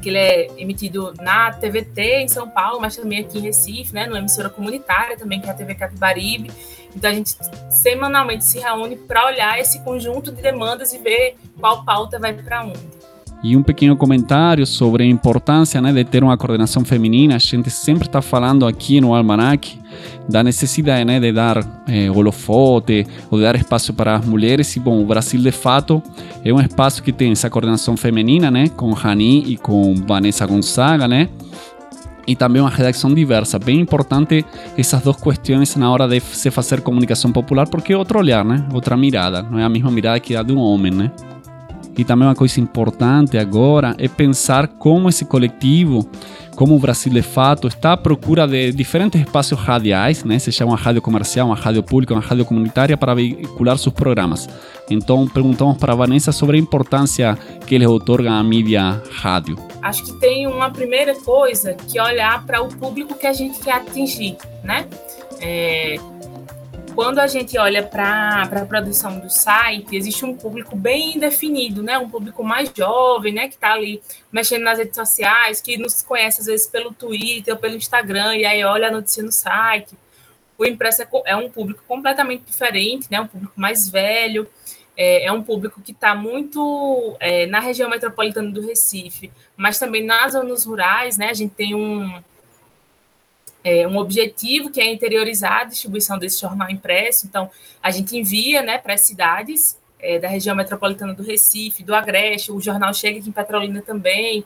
que 0.00 0.08
ele 0.08 0.18
é 0.18 0.48
emitido 0.56 1.12
na 1.20 1.52
TVT 1.52 2.22
em 2.22 2.28
São 2.28 2.48
Paulo, 2.48 2.80
mas 2.80 2.96
também 2.96 3.20
aqui 3.20 3.38
em 3.38 3.42
Recife, 3.42 3.94
né, 3.94 4.06
numa 4.06 4.18
emissora 4.18 4.48
comunitária 4.48 5.16
também, 5.16 5.40
que 5.40 5.46
é 5.46 5.50
a 5.50 5.54
TV 5.54 5.74
Capibaribe. 5.74 6.50
Então 6.96 7.10
a 7.10 7.14
gente 7.14 7.36
semanalmente 7.70 8.44
se 8.44 8.58
reúne 8.58 8.96
para 8.96 9.26
olhar 9.26 9.60
esse 9.60 9.78
conjunto 9.80 10.32
de 10.32 10.42
demandas 10.42 10.92
e 10.92 10.98
ver 10.98 11.36
qual 11.60 11.84
pauta 11.84 12.18
vai 12.18 12.32
para 12.32 12.64
onde. 12.64 12.80
E 13.42 13.56
um 13.56 13.62
pequeno 13.62 13.96
comentário 13.96 14.66
sobre 14.66 15.02
a 15.02 15.06
importância 15.06 15.80
né, 15.80 15.92
de 15.92 16.04
ter 16.04 16.22
uma 16.22 16.36
coordenação 16.36 16.84
feminina. 16.84 17.36
A 17.36 17.38
gente 17.38 17.70
sempre 17.70 18.06
está 18.06 18.20
falando 18.20 18.66
aqui 18.66 19.00
no 19.00 19.14
Almanac 19.14 19.78
da 20.28 20.42
necessidade 20.42 21.04
né, 21.04 21.18
de 21.18 21.32
dar 21.32 21.64
eh, 21.88 22.10
holofote 22.10 23.06
ou 23.30 23.38
de 23.38 23.44
dar 23.44 23.56
espaço 23.56 23.94
para 23.94 24.16
as 24.16 24.26
mulheres. 24.26 24.76
E 24.76 24.80
bom, 24.80 25.00
o 25.02 25.06
Brasil 25.06 25.40
de 25.40 25.52
fato 25.52 26.02
é 26.44 26.52
um 26.52 26.60
espaço 26.60 27.02
que 27.02 27.12
tem 27.12 27.32
essa 27.32 27.48
coordenação 27.48 27.96
feminina, 27.96 28.50
né, 28.50 28.68
com 28.68 28.92
Rani 28.92 29.44
e 29.46 29.56
com 29.56 29.94
Vanessa 29.94 30.46
Gonzaga, 30.46 31.08
né? 31.08 31.28
e 32.26 32.36
também 32.36 32.62
uma 32.62 32.70
redação 32.70 33.12
diversa. 33.12 33.58
Bem 33.58 33.80
importante 33.80 34.44
essas 34.78 35.02
duas 35.02 35.16
questões 35.16 35.74
na 35.74 35.90
hora 35.90 36.06
de 36.06 36.20
se 36.20 36.48
fazer 36.50 36.80
comunicação 36.80 37.32
popular, 37.32 37.68
porque 37.68 37.92
é 37.92 37.96
outro 37.96 38.20
olhar, 38.20 38.44
né? 38.44 38.68
Outra 38.72 38.96
mirada. 38.96 39.42
Não 39.42 39.58
é 39.58 39.64
a 39.64 39.68
mesma 39.68 39.90
mirada 39.90 40.20
que 40.20 40.36
a 40.36 40.42
de 40.42 40.52
um 40.52 40.58
homem, 40.58 40.92
né? 40.92 41.10
E 41.96 42.04
também 42.04 42.26
uma 42.26 42.34
coisa 42.34 42.60
importante 42.60 43.36
agora 43.36 43.94
é 43.98 44.08
pensar 44.08 44.66
como 44.68 45.08
esse 45.08 45.24
coletivo, 45.24 46.08
como 46.56 46.76
o 46.76 46.78
Brasil 46.78 47.12
de 47.12 47.22
fato, 47.22 47.68
está 47.68 47.92
à 47.92 47.96
procura 47.96 48.46
de 48.46 48.72
diferentes 48.72 49.20
espaços 49.20 49.58
radiais, 49.58 50.24
né? 50.24 50.38
seja 50.38 50.64
uma 50.64 50.76
rádio 50.76 51.02
comercial, 51.02 51.46
uma 51.48 51.56
rádio 51.56 51.82
pública, 51.82 52.14
uma 52.14 52.22
rádio 52.22 52.44
comunitária, 52.44 52.96
para 52.96 53.14
veicular 53.14 53.76
seus 53.76 53.94
programas. 53.94 54.48
Então, 54.88 55.26
perguntamos 55.28 55.78
para 55.78 55.92
a 55.92 55.96
Vanessa 55.96 56.32
sobre 56.32 56.56
a 56.56 56.60
importância 56.60 57.38
que 57.66 57.74
eles 57.74 57.88
otorgam 57.88 58.32
à 58.32 58.42
mídia 58.42 59.02
rádio. 59.12 59.56
Acho 59.82 60.04
que 60.04 60.12
tem 60.14 60.46
uma 60.46 60.70
primeira 60.70 61.14
coisa 61.14 61.74
que 61.74 62.00
olhar 62.00 62.44
para 62.44 62.62
o 62.62 62.68
público 62.68 63.14
que 63.14 63.26
a 63.26 63.32
gente 63.32 63.58
quer 63.60 63.74
atingir, 63.74 64.36
né? 64.62 64.86
É, 65.40 65.96
quando 66.94 67.18
a 67.18 67.26
gente 67.26 67.58
olha 67.58 67.82
para 67.82 68.42
a 68.42 68.66
produção 68.66 69.18
do 69.18 69.30
site, 69.30 69.96
existe 69.96 70.24
um 70.24 70.36
público 70.36 70.76
bem 70.76 71.18
definido, 71.18 71.82
né? 71.82 71.98
Um 71.98 72.08
público 72.08 72.42
mais 72.42 72.70
jovem, 72.76 73.32
né? 73.32 73.48
Que 73.48 73.54
está 73.54 73.72
ali 73.72 74.02
mexendo 74.30 74.62
nas 74.62 74.78
redes 74.78 74.94
sociais, 74.94 75.60
que 75.60 75.76
nos 75.76 76.02
conhece 76.02 76.40
às 76.40 76.46
vezes 76.46 76.66
pelo 76.66 76.92
Twitter 76.92 77.54
ou 77.54 77.60
pelo 77.60 77.76
Instagram, 77.76 78.36
e 78.36 78.44
aí 78.44 78.64
olha 78.64 78.88
a 78.88 78.90
notícia 78.90 79.22
no 79.22 79.32
site. 79.32 79.96
O 80.58 80.64
impresso 80.64 81.02
é, 81.02 81.08
é 81.26 81.36
um 81.36 81.48
público 81.48 81.82
completamente 81.86 82.44
diferente, 82.44 83.06
né? 83.10 83.20
Um 83.20 83.26
público 83.26 83.54
mais 83.56 83.88
velho, 83.88 84.48
é, 84.96 85.26
é 85.26 85.32
um 85.32 85.42
público 85.42 85.80
que 85.80 85.92
está 85.92 86.14
muito 86.14 87.16
é, 87.20 87.46
na 87.46 87.60
região 87.60 87.88
metropolitana 87.88 88.50
do 88.50 88.60
Recife, 88.60 89.32
mas 89.56 89.78
também 89.78 90.04
nas 90.04 90.32
zonas 90.32 90.66
rurais, 90.66 91.16
né? 91.16 91.30
A 91.30 91.34
gente 91.34 91.54
tem 91.54 91.74
um 91.74 92.22
é, 93.62 93.86
um 93.86 93.96
objetivo 93.98 94.70
que 94.70 94.80
é 94.80 94.90
interiorizar 94.90 95.60
a 95.60 95.64
distribuição 95.64 96.18
desse 96.18 96.40
jornal 96.40 96.70
impresso. 96.70 97.26
Então, 97.26 97.50
a 97.82 97.90
gente 97.90 98.16
envia 98.16 98.62
né, 98.62 98.78
para 98.78 98.94
as 98.94 99.02
cidades 99.02 99.78
é, 99.98 100.18
da 100.18 100.28
região 100.28 100.56
metropolitana 100.56 101.14
do 101.14 101.22
Recife, 101.22 101.82
do 101.82 101.94
Agreste, 101.94 102.52
o 102.52 102.60
jornal 102.60 102.92
chega 102.94 103.18
aqui 103.18 103.28
em 103.28 103.32
Petrolina 103.32 103.82
também. 103.82 104.44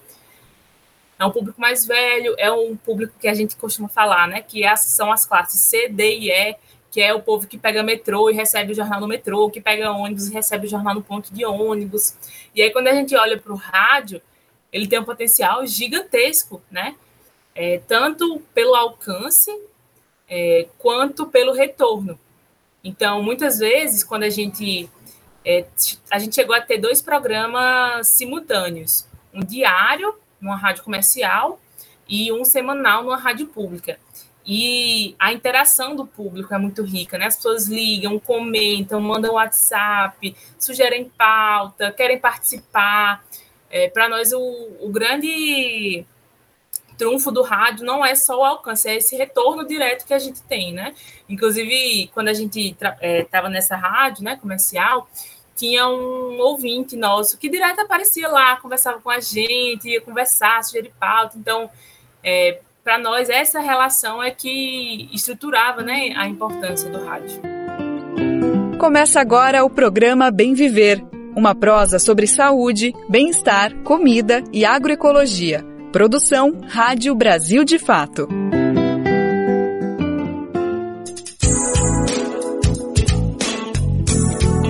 É 1.18 1.24
um 1.24 1.30
público 1.30 1.60
mais 1.60 1.86
velho, 1.86 2.34
é 2.38 2.50
um 2.50 2.76
público 2.76 3.14
que 3.20 3.28
a 3.28 3.34
gente 3.34 3.54
costuma 3.56 3.88
falar, 3.88 4.26
né? 4.26 4.42
Que 4.42 4.64
é, 4.64 4.74
são 4.74 5.12
as 5.12 5.24
classes 5.24 5.60
C, 5.60 5.88
D 5.88 6.18
e 6.18 6.30
E, 6.30 6.56
que 6.90 7.00
é 7.00 7.14
o 7.14 7.20
povo 7.20 7.46
que 7.46 7.56
pega 7.56 7.82
metrô 7.82 8.30
e 8.30 8.34
recebe 8.34 8.72
o 8.72 8.74
jornal 8.74 9.00
no 9.00 9.06
metrô, 9.06 9.48
que 9.48 9.60
pega 9.60 9.92
ônibus 9.92 10.28
e 10.28 10.32
recebe 10.32 10.66
o 10.66 10.70
jornal 10.70 10.94
no 10.94 11.02
ponto 11.02 11.32
de 11.32 11.44
ônibus. 11.44 12.14
E 12.54 12.62
aí, 12.62 12.70
quando 12.70 12.88
a 12.88 12.94
gente 12.94 13.14
olha 13.16 13.38
para 13.38 13.52
o 13.52 13.56
rádio, 13.56 14.20
ele 14.72 14.88
tem 14.88 14.98
um 14.98 15.04
potencial 15.04 15.64
gigantesco, 15.66 16.60
né? 16.70 16.96
É, 17.54 17.78
tanto 17.86 18.40
pelo 18.52 18.74
alcance 18.74 19.50
é, 20.28 20.66
quanto 20.78 21.26
pelo 21.26 21.52
retorno. 21.52 22.18
Então, 22.82 23.22
muitas 23.22 23.58
vezes, 23.58 24.02
quando 24.02 24.24
a 24.24 24.30
gente 24.30 24.90
é, 25.44 25.64
a 26.10 26.18
gente 26.18 26.34
chegou 26.34 26.54
a 26.54 26.60
ter 26.60 26.78
dois 26.78 27.02
programas 27.02 28.08
simultâneos, 28.08 29.06
um 29.32 29.44
diário 29.44 30.14
numa 30.40 30.56
rádio 30.56 30.82
comercial 30.82 31.60
e 32.08 32.32
um 32.32 32.44
semanal 32.44 33.02
numa 33.02 33.16
rádio 33.16 33.46
pública. 33.46 33.98
E 34.46 35.14
a 35.18 35.32
interação 35.32 35.96
do 35.96 36.06
público 36.06 36.52
é 36.52 36.58
muito 36.58 36.82
rica, 36.82 37.16
né? 37.16 37.26
As 37.26 37.36
pessoas 37.36 37.66
ligam, 37.66 38.18
comentam, 38.18 39.00
mandam 39.00 39.34
WhatsApp, 39.34 40.36
sugerem 40.58 41.10
pauta, 41.16 41.90
querem 41.92 42.18
participar. 42.18 43.24
É, 43.70 43.88
Para 43.88 44.06
nós, 44.06 44.32
o, 44.32 44.40
o 44.80 44.90
grande 44.90 46.04
trunfo 47.04 47.30
do 47.30 47.42
rádio 47.42 47.84
não 47.84 48.04
é 48.04 48.14
só 48.14 48.40
o 48.40 48.44
alcance, 48.44 48.88
é 48.88 48.96
esse 48.96 49.14
retorno 49.14 49.66
direto 49.66 50.06
que 50.06 50.14
a 50.14 50.18
gente 50.18 50.42
tem, 50.42 50.72
né? 50.72 50.94
Inclusive, 51.28 52.10
quando 52.14 52.28
a 52.28 52.32
gente 52.32 52.74
estava 53.02 53.48
é, 53.48 53.50
nessa 53.50 53.76
rádio, 53.76 54.24
né, 54.24 54.36
comercial, 54.36 55.06
tinha 55.54 55.86
um 55.86 56.38
ouvinte 56.40 56.96
nosso 56.96 57.36
que 57.36 57.50
direto 57.50 57.80
aparecia 57.80 58.26
lá, 58.28 58.56
conversava 58.56 59.00
com 59.00 59.10
a 59.10 59.20
gente, 59.20 59.86
ia 59.86 60.00
conversar, 60.00 60.64
sugerir 60.64 60.92
pauta. 60.98 61.36
Então, 61.36 61.68
é, 62.22 62.60
para 62.82 62.98
nós, 62.98 63.28
essa 63.28 63.60
relação 63.60 64.22
é 64.22 64.30
que 64.30 65.08
estruturava 65.12 65.82
né, 65.82 66.14
a 66.16 66.26
importância 66.26 66.88
do 66.88 67.04
rádio. 67.04 67.38
Começa 68.78 69.20
agora 69.20 69.62
o 69.62 69.68
programa 69.68 70.30
Bem 70.30 70.54
Viver, 70.54 71.04
uma 71.36 71.54
prosa 71.54 71.98
sobre 71.98 72.26
saúde, 72.26 72.94
bem-estar, 73.10 73.74
comida 73.82 74.42
e 74.52 74.64
agroecologia 74.64 75.73
Produção 75.94 76.52
Rádio 76.66 77.14
Brasil 77.14 77.62
de 77.62 77.78
Fato. 77.78 78.26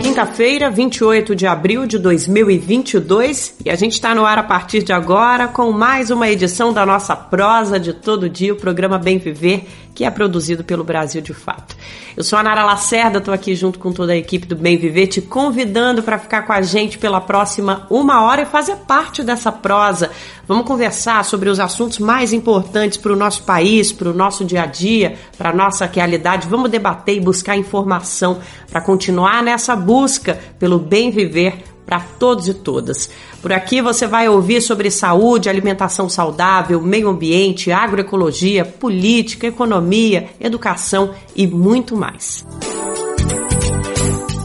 Quinta-feira, 0.02 0.68
28 0.68 1.34
de 1.34 1.46
abril 1.46 1.87
de 1.87 1.98
2022, 1.98 3.56
e 3.64 3.70
a 3.70 3.74
gente 3.74 3.92
está 3.92 4.14
no 4.14 4.26
ar 4.26 4.38
a 4.38 4.42
partir 4.42 4.82
de 4.82 4.92
agora 4.92 5.48
com 5.48 5.72
mais 5.72 6.10
uma 6.10 6.28
edição 6.28 6.74
da 6.74 6.84
nossa 6.84 7.16
prosa 7.16 7.80
de 7.80 7.94
todo 7.94 8.28
dia, 8.28 8.52
o 8.52 8.56
programa 8.56 8.98
Bem 8.98 9.16
Viver 9.16 9.66
que 9.94 10.04
é 10.04 10.11
produzido 10.11 10.64
pelo 10.64 10.83
Brasil 10.83 11.22
de 11.22 11.33
Fato. 11.33 11.76
Eu 12.16 12.24
sou 12.24 12.38
a 12.38 12.42
Nara 12.42 12.64
Lacerda, 12.64 13.18
estou 13.18 13.33
aqui 13.33 13.54
junto 13.54 13.78
com 13.78 13.92
toda 13.92 14.12
a 14.12 14.16
equipe 14.16 14.46
do 14.46 14.57
Bem 14.57 14.76
Viver, 14.76 15.07
te 15.07 15.22
convidando 15.22 16.02
para 16.02 16.18
ficar 16.18 16.42
com 16.42 16.52
a 16.52 16.62
gente 16.62 16.98
pela 16.98 17.20
próxima 17.20 17.87
uma 17.88 18.22
hora 18.22 18.42
e 18.42 18.46
fazer 18.46 18.76
parte 18.87 19.22
dessa 19.22 19.52
prosa. 19.52 20.11
Vamos 20.46 20.66
conversar 20.66 21.24
sobre 21.24 21.48
os 21.48 21.61
assuntos 21.61 21.98
mais 21.98 22.33
importantes 22.33 22.98
para 22.98 23.12
o 23.12 23.16
nosso 23.16 23.44
país, 23.44 23.92
para 23.92 24.11
o 24.11 24.14
nosso 24.14 24.44
dia 24.44 24.62
a 24.62 24.66
dia, 24.66 25.16
para 25.38 25.50
a 25.50 25.54
nossa 25.54 25.87
realidade. 25.87 26.48
Vamos 26.48 26.70
debater 26.70 27.16
e 27.16 27.20
buscar 27.20 27.57
informação 27.57 28.40
para 28.68 28.80
continuar 28.80 29.42
nessa 29.42 29.76
busca 29.76 30.38
pelo 30.59 30.78
bem 30.78 31.11
viver 31.11 31.73
para 31.85 32.01
todos 32.01 32.49
e 32.49 32.55
todas. 32.55 33.11
Por 33.42 33.53
aqui 33.53 33.83
você 33.83 34.07
vai 34.07 34.29
ouvir 34.29 34.61
sobre 34.61 34.90
saúde, 34.90 35.49
alimentação 35.49 36.09
saudável, 36.09 36.81
meio 36.81 37.09
ambiente, 37.09 37.70
agroecologia, 37.70 38.64
política, 38.64 39.47
economia, 39.47 40.31
educação 40.40 41.14
e 41.35 41.47
muito 41.47 41.97
mais. 41.97 42.44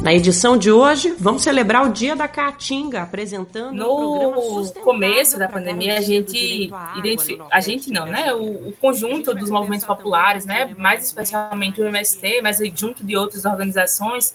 Na 0.01 0.13
edição 0.13 0.57
de 0.57 0.71
hoje, 0.71 1.13
vamos 1.19 1.43
celebrar 1.43 1.85
o 1.85 1.91
Dia 1.91 2.15
da 2.15 2.25
Caatinga, 2.25 3.01
apresentando 3.01 3.73
no 3.73 4.71
começo 4.81 5.37
da 5.37 5.47
pandemia 5.49 5.97
a 5.97 6.01
gente 6.01 6.71
identifica, 6.95 7.45
a 7.51 7.59
gente 7.59 7.91
não, 7.91 8.05
né? 8.05 8.33
O, 8.33 8.69
o, 8.69 8.73
conjunto 8.79 9.35
dos 9.35 9.49
movimentos 9.49 9.85
populares, 9.85 10.45
né? 10.45 10.73
Mais 10.77 11.05
especialmente 11.05 11.81
o 11.81 11.85
MST, 11.85 12.41
mas 12.41 12.59
junto 12.73 13.05
de 13.05 13.17
outras 13.17 13.43
organizações, 13.43 14.33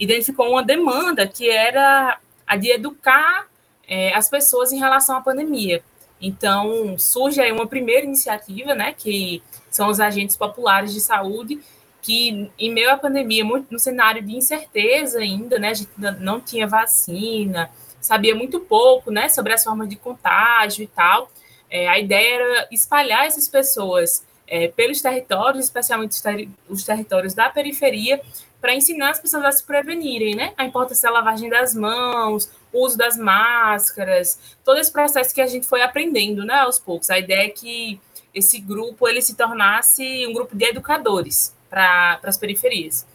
identificou 0.00 0.50
uma 0.50 0.64
demanda 0.64 1.28
que 1.28 1.48
era 1.48 2.18
a 2.46 2.56
de 2.56 2.72
educar 2.72 3.46
é, 3.86 4.14
as 4.14 4.28
pessoas 4.28 4.72
em 4.72 4.78
relação 4.78 5.16
à 5.16 5.20
pandemia. 5.20 5.82
Então, 6.20 6.98
surge 6.98 7.40
aí 7.40 7.52
uma 7.52 7.66
primeira 7.66 8.04
iniciativa, 8.04 8.74
né, 8.74 8.94
que 8.96 9.42
são 9.70 9.88
os 9.88 10.00
agentes 10.00 10.36
populares 10.36 10.92
de 10.92 11.00
saúde, 11.00 11.60
que 12.02 12.50
em 12.58 12.72
meio 12.72 12.90
à 12.90 12.96
pandemia, 12.96 13.44
muito, 13.44 13.70
no 13.70 13.78
cenário 13.78 14.22
de 14.22 14.34
incerteza 14.34 15.20
ainda, 15.20 15.58
né, 15.58 15.68
a 15.68 15.74
gente 15.74 15.90
não 16.18 16.40
tinha 16.40 16.66
vacina, 16.66 17.70
sabia 18.00 18.34
muito 18.34 18.60
pouco, 18.60 19.10
né, 19.10 19.28
sobre 19.28 19.52
as 19.52 19.62
formas 19.62 19.88
de 19.88 19.96
contágio 19.96 20.82
e 20.82 20.86
tal, 20.86 21.30
é, 21.70 21.88
a 21.88 21.98
ideia 21.98 22.34
era 22.34 22.68
espalhar 22.70 23.26
essas 23.26 23.48
pessoas 23.48 24.24
é, 24.46 24.68
pelos 24.68 25.00
territórios, 25.00 25.64
especialmente 25.64 26.12
os, 26.12 26.20
ter 26.20 26.48
os 26.68 26.84
territórios 26.84 27.32
da 27.32 27.48
periferia, 27.48 28.20
para 28.60 28.74
ensinar 28.74 29.10
as 29.10 29.20
pessoas 29.20 29.44
a 29.44 29.52
se 29.52 29.64
prevenirem, 29.64 30.34
né? 30.34 30.52
A 30.56 30.64
importância 30.64 31.08
da 31.08 31.14
lavagem 31.14 31.48
das 31.48 31.74
mãos, 31.74 32.50
o 32.72 32.84
uso 32.84 32.96
das 32.96 33.16
máscaras, 33.16 34.38
todo 34.64 34.78
esse 34.78 34.92
processo 34.92 35.34
que 35.34 35.40
a 35.40 35.46
gente 35.46 35.66
foi 35.66 35.82
aprendendo, 35.82 36.44
né, 36.44 36.54
aos 36.54 36.78
poucos. 36.78 37.10
A 37.10 37.18
ideia 37.18 37.46
é 37.46 37.48
que 37.48 38.00
esse 38.34 38.60
grupo 38.60 39.08
ele 39.08 39.22
se 39.22 39.34
tornasse 39.34 40.26
um 40.26 40.32
grupo 40.32 40.54
de 40.54 40.64
educadores 40.66 41.54
para 41.68 42.20
as 42.22 42.36
periferias. 42.36 43.06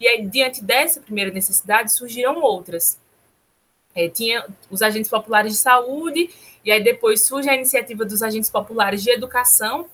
E 0.00 0.06
aí, 0.06 0.26
diante 0.26 0.62
dessa 0.62 1.00
primeira 1.00 1.30
necessidade, 1.30 1.92
surgiram 1.92 2.40
outras. 2.40 2.98
É, 3.94 4.08
tinha 4.08 4.44
os 4.70 4.82
agentes 4.82 5.10
populares 5.10 5.52
de 5.52 5.58
saúde, 5.58 6.30
e 6.64 6.70
aí 6.70 6.82
depois 6.82 7.24
surge 7.24 7.48
a 7.48 7.54
iniciativa 7.54 8.04
dos 8.04 8.22
agentes 8.22 8.50
populares 8.50 9.02
de 9.02 9.10
educação 9.10 9.88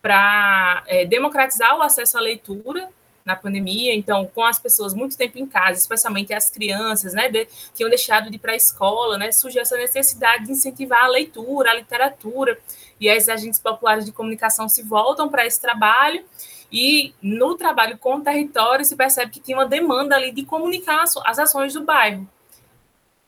para 0.00 0.82
é, 0.86 1.04
democratizar 1.04 1.76
o 1.76 1.82
acesso 1.82 2.16
à 2.16 2.20
leitura 2.20 2.88
na 3.26 3.34
pandemia, 3.34 3.92
então, 3.92 4.24
com 4.32 4.44
as 4.44 4.56
pessoas 4.56 4.94
muito 4.94 5.18
tempo 5.18 5.36
em 5.36 5.46
casa, 5.46 5.80
especialmente 5.80 6.32
as 6.32 6.48
crianças, 6.48 7.12
né, 7.12 7.28
de, 7.28 7.48
tinham 7.74 7.90
deixado 7.90 8.30
de 8.30 8.36
ir 8.36 8.38
para 8.38 8.52
a 8.52 8.56
escola, 8.56 9.18
né, 9.18 9.32
surgiu 9.32 9.60
essa 9.60 9.76
necessidade 9.76 10.46
de 10.46 10.52
incentivar 10.52 11.02
a 11.02 11.08
leitura, 11.08 11.72
a 11.72 11.74
literatura, 11.74 12.56
e 13.00 13.10
as 13.10 13.28
agentes 13.28 13.58
populares 13.58 14.04
de 14.04 14.12
comunicação 14.12 14.68
se 14.68 14.84
voltam 14.84 15.28
para 15.28 15.44
esse 15.44 15.60
trabalho, 15.60 16.24
e 16.70 17.12
no 17.20 17.56
trabalho 17.56 17.98
com 17.98 18.16
o 18.16 18.20
território 18.20 18.84
se 18.84 18.94
percebe 18.94 19.32
que 19.32 19.40
tinha 19.40 19.56
uma 19.56 19.66
demanda 19.66 20.14
ali 20.14 20.30
de 20.30 20.44
comunicar 20.44 21.02
as 21.02 21.38
ações 21.38 21.74
do 21.74 21.82
bairro, 21.82 22.28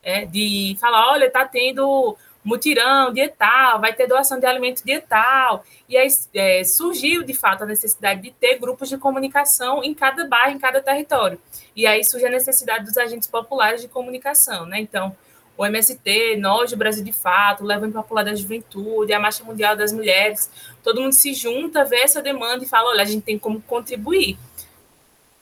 é, 0.01 0.25
de 0.25 0.77
falar, 0.79 1.11
olha, 1.11 1.25
está 1.25 1.45
tendo 1.45 2.15
mutirão 2.43 3.13
dietal, 3.13 3.79
vai 3.79 3.93
ter 3.93 4.07
doação 4.07 4.39
de 4.39 4.45
alimento 4.45 4.83
dietal. 4.83 5.63
E 5.87 5.97
aí 5.97 6.07
é, 6.33 6.63
surgiu, 6.63 7.23
de 7.23 7.33
fato, 7.33 7.63
a 7.63 7.67
necessidade 7.67 8.21
de 8.21 8.31
ter 8.31 8.57
grupos 8.57 8.89
de 8.89 8.97
comunicação 8.97 9.83
em 9.83 9.93
cada 9.93 10.27
bairro, 10.27 10.55
em 10.55 10.59
cada 10.59 10.81
território. 10.81 11.39
E 11.75 11.85
aí 11.85 12.03
surge 12.03 12.25
a 12.25 12.29
necessidade 12.29 12.85
dos 12.85 12.97
agentes 12.97 13.27
populares 13.27 13.81
de 13.81 13.87
comunicação, 13.87 14.65
né? 14.65 14.79
Então, 14.79 15.15
o 15.59 15.65
MST, 15.65 16.37
nós 16.37 16.71
do 16.71 16.77
Brasil 16.77 17.03
de 17.03 17.11
Fato, 17.11 17.65
o 17.65 17.67
Levante 17.67 17.93
Popular 17.93 18.23
da 18.23 18.33
Juventude, 18.33 19.11
a 19.11 19.19
Marcha 19.19 19.43
Mundial 19.43 19.75
das 19.75 19.91
Mulheres, 19.91 20.49
todo 20.81 21.01
mundo 21.01 21.11
se 21.11 21.33
junta, 21.33 21.83
vê 21.83 21.97
essa 21.97 22.21
demanda 22.21 22.63
e 22.63 22.67
fala, 22.67 22.91
olha, 22.91 23.01
a 23.01 23.05
gente 23.05 23.23
tem 23.23 23.37
como 23.37 23.61
contribuir. 23.63 24.37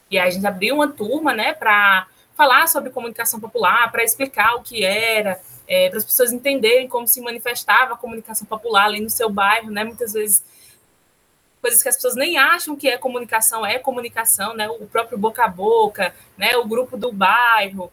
E 0.09 0.17
aí 0.17 0.27
a 0.27 0.31
gente 0.31 0.47
abriu 0.47 0.73
uma 0.73 0.87
turma, 0.87 1.33
né, 1.33 1.53
para 1.53 2.07
falar 2.35 2.67
sobre 2.67 2.89
comunicação 2.89 3.39
popular, 3.39 3.91
para 3.91 4.03
explicar 4.03 4.55
o 4.55 4.63
que 4.63 4.83
era, 4.83 5.39
é, 5.67 5.89
para 5.89 5.97
as 5.97 6.05
pessoas 6.05 6.31
entenderem 6.31 6.87
como 6.87 7.07
se 7.07 7.19
manifestava 7.19 7.93
a 7.93 7.97
comunicação 7.97 8.47
popular 8.47 8.85
ali 8.85 9.01
no 9.01 9.09
seu 9.09 9.29
bairro, 9.29 9.69
né? 9.69 9.83
Muitas 9.83 10.13
vezes 10.13 10.43
coisas 11.61 11.83
que 11.83 11.89
as 11.89 11.95
pessoas 11.95 12.15
nem 12.15 12.37
acham 12.37 12.75
que 12.75 12.87
é 12.87 12.97
comunicação, 12.97 13.65
é 13.65 13.77
comunicação, 13.77 14.55
né? 14.55 14.69
O 14.69 14.87
próprio 14.87 15.17
boca 15.17 15.43
a 15.43 15.47
boca, 15.47 16.15
né? 16.37 16.55
O 16.55 16.65
grupo 16.65 16.95
do 16.95 17.11
bairro. 17.11 17.91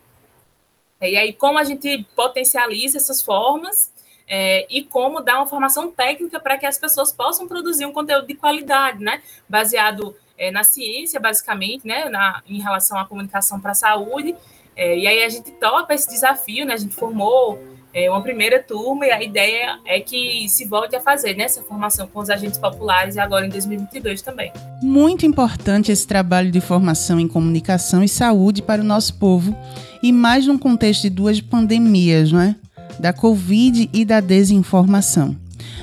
E 1.01 1.17
aí, 1.17 1.33
como 1.33 1.59
a 1.59 1.65
gente 1.65 2.07
potencializa 2.15 2.97
essas 2.97 3.21
formas 3.21 3.93
é, 4.27 4.67
e 4.71 4.85
como 4.85 5.21
dar 5.21 5.37
uma 5.37 5.47
formação 5.47 5.91
técnica 5.91 6.39
para 6.39 6.57
que 6.57 6.65
as 6.65 6.79
pessoas 6.79 7.13
possam 7.13 7.49
produzir 7.49 7.85
um 7.85 7.93
conteúdo 7.93 8.27
de 8.27 8.35
qualidade, 8.35 9.03
né? 9.03 9.21
Baseado 9.49 10.17
é, 10.39 10.53
na 10.53 10.63
ciência, 10.63 11.19
basicamente, 11.19 11.87
né? 11.87 12.09
Na, 12.09 12.41
em 12.47 12.61
relação 12.61 12.97
à 12.97 13.05
comunicação 13.05 13.61
para 13.61 13.73
a 13.73 13.75
saúde 13.75 14.37
é, 14.77 14.99
e 14.99 15.07
aí 15.07 15.25
a 15.25 15.29
gente 15.29 15.51
topa 15.53 15.95
esse 15.95 16.09
desafio, 16.09 16.67
né? 16.67 16.75
A 16.75 16.77
gente 16.77 16.95
formou 16.95 17.59
é, 17.95 18.11
uma 18.11 18.21
primeira 18.21 18.61
turma 18.61 19.07
e 19.07 19.11
a 19.11 19.23
ideia 19.23 19.79
é 19.85 20.01
que 20.01 20.49
se 20.49 20.65
volte 20.65 20.97
a 20.97 21.01
fazer 21.01 21.37
né, 21.37 21.49
formação 21.49 22.09
com 22.09 22.19
os 22.19 22.29
agentes 22.29 22.59
populares 22.59 23.15
e 23.15 23.21
agora 23.21 23.47
em 23.47 23.49
2022 23.49 24.21
também. 24.21 24.53
Muito 24.83 25.25
importante 25.25 25.93
esse 25.93 26.07
trabalho 26.07 26.51
de 26.51 26.61
formação 26.61 27.21
em 27.21 27.29
comunicação 27.29 28.03
e 28.03 28.09
saúde 28.09 28.61
para 28.61 28.83
o 28.83 28.85
nosso 28.85 29.15
povo 29.15 29.57
e 30.03 30.13
mais 30.13 30.47
num 30.47 30.59
contexto 30.59 31.03
de 31.03 31.11
duas 31.11 31.41
pandemias, 31.41 32.33
não 32.33 32.41
é? 32.41 32.57
Da 32.99 33.13
Covid 33.13 33.89
e 33.93 34.05
da 34.05 34.21
desinformação. 34.21 35.37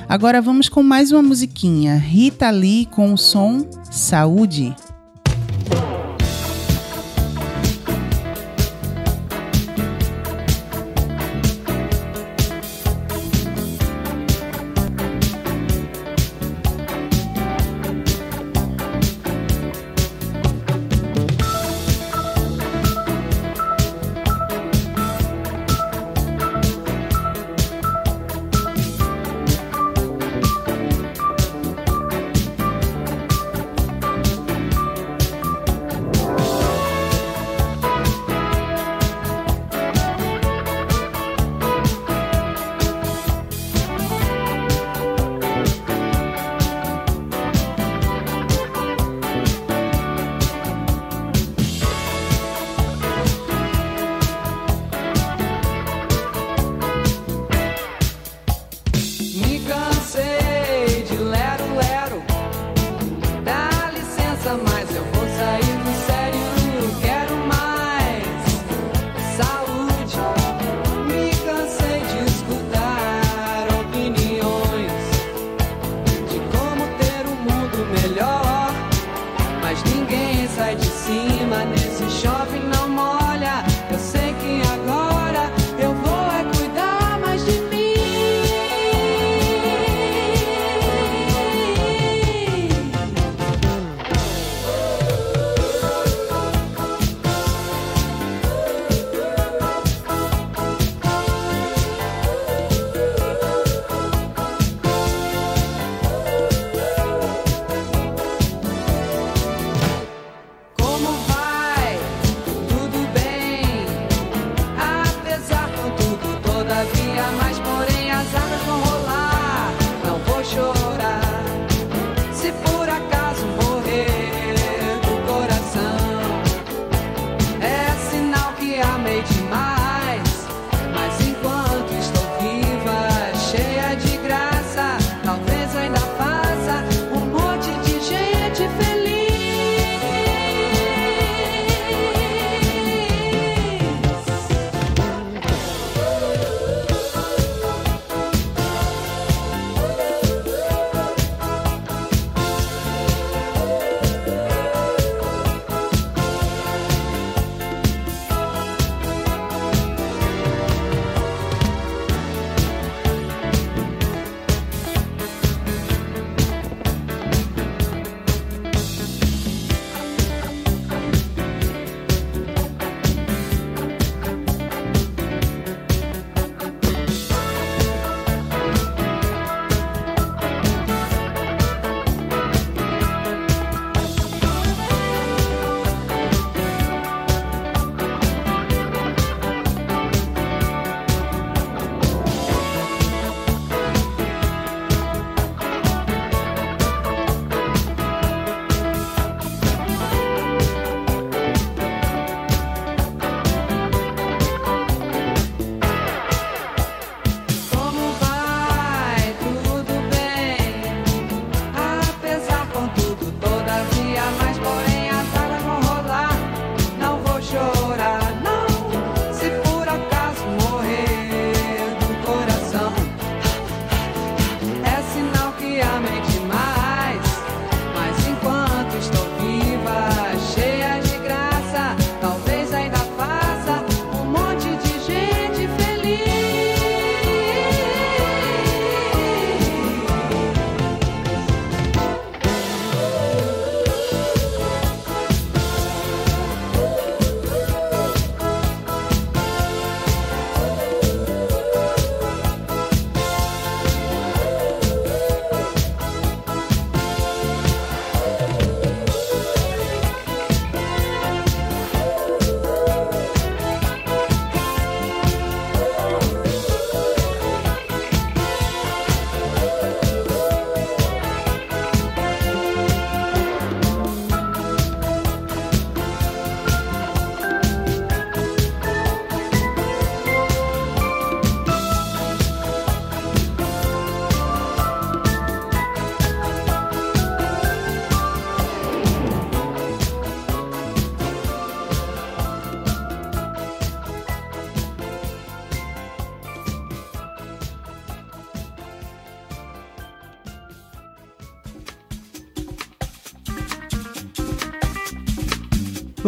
Agora 0.07 0.41
vamos 0.41 0.67
com 0.67 0.83
mais 0.83 1.11
uma 1.11 1.21
musiquinha. 1.21 1.95
Rita 1.95 2.49
Lee 2.49 2.85
com 2.85 3.13
o 3.13 3.17
som 3.17 3.65
Saúde. 3.89 4.75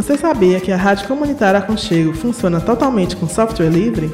Você 0.04 0.18
sabia 0.18 0.60
que 0.60 0.70
a 0.70 0.76
Rádio 0.76 1.08
Comunitária 1.08 1.62
Aconchego 1.62 2.14
funciona 2.14 2.60
totalmente 2.60 3.16
com 3.16 3.26
software 3.26 3.70
livre? 3.70 4.14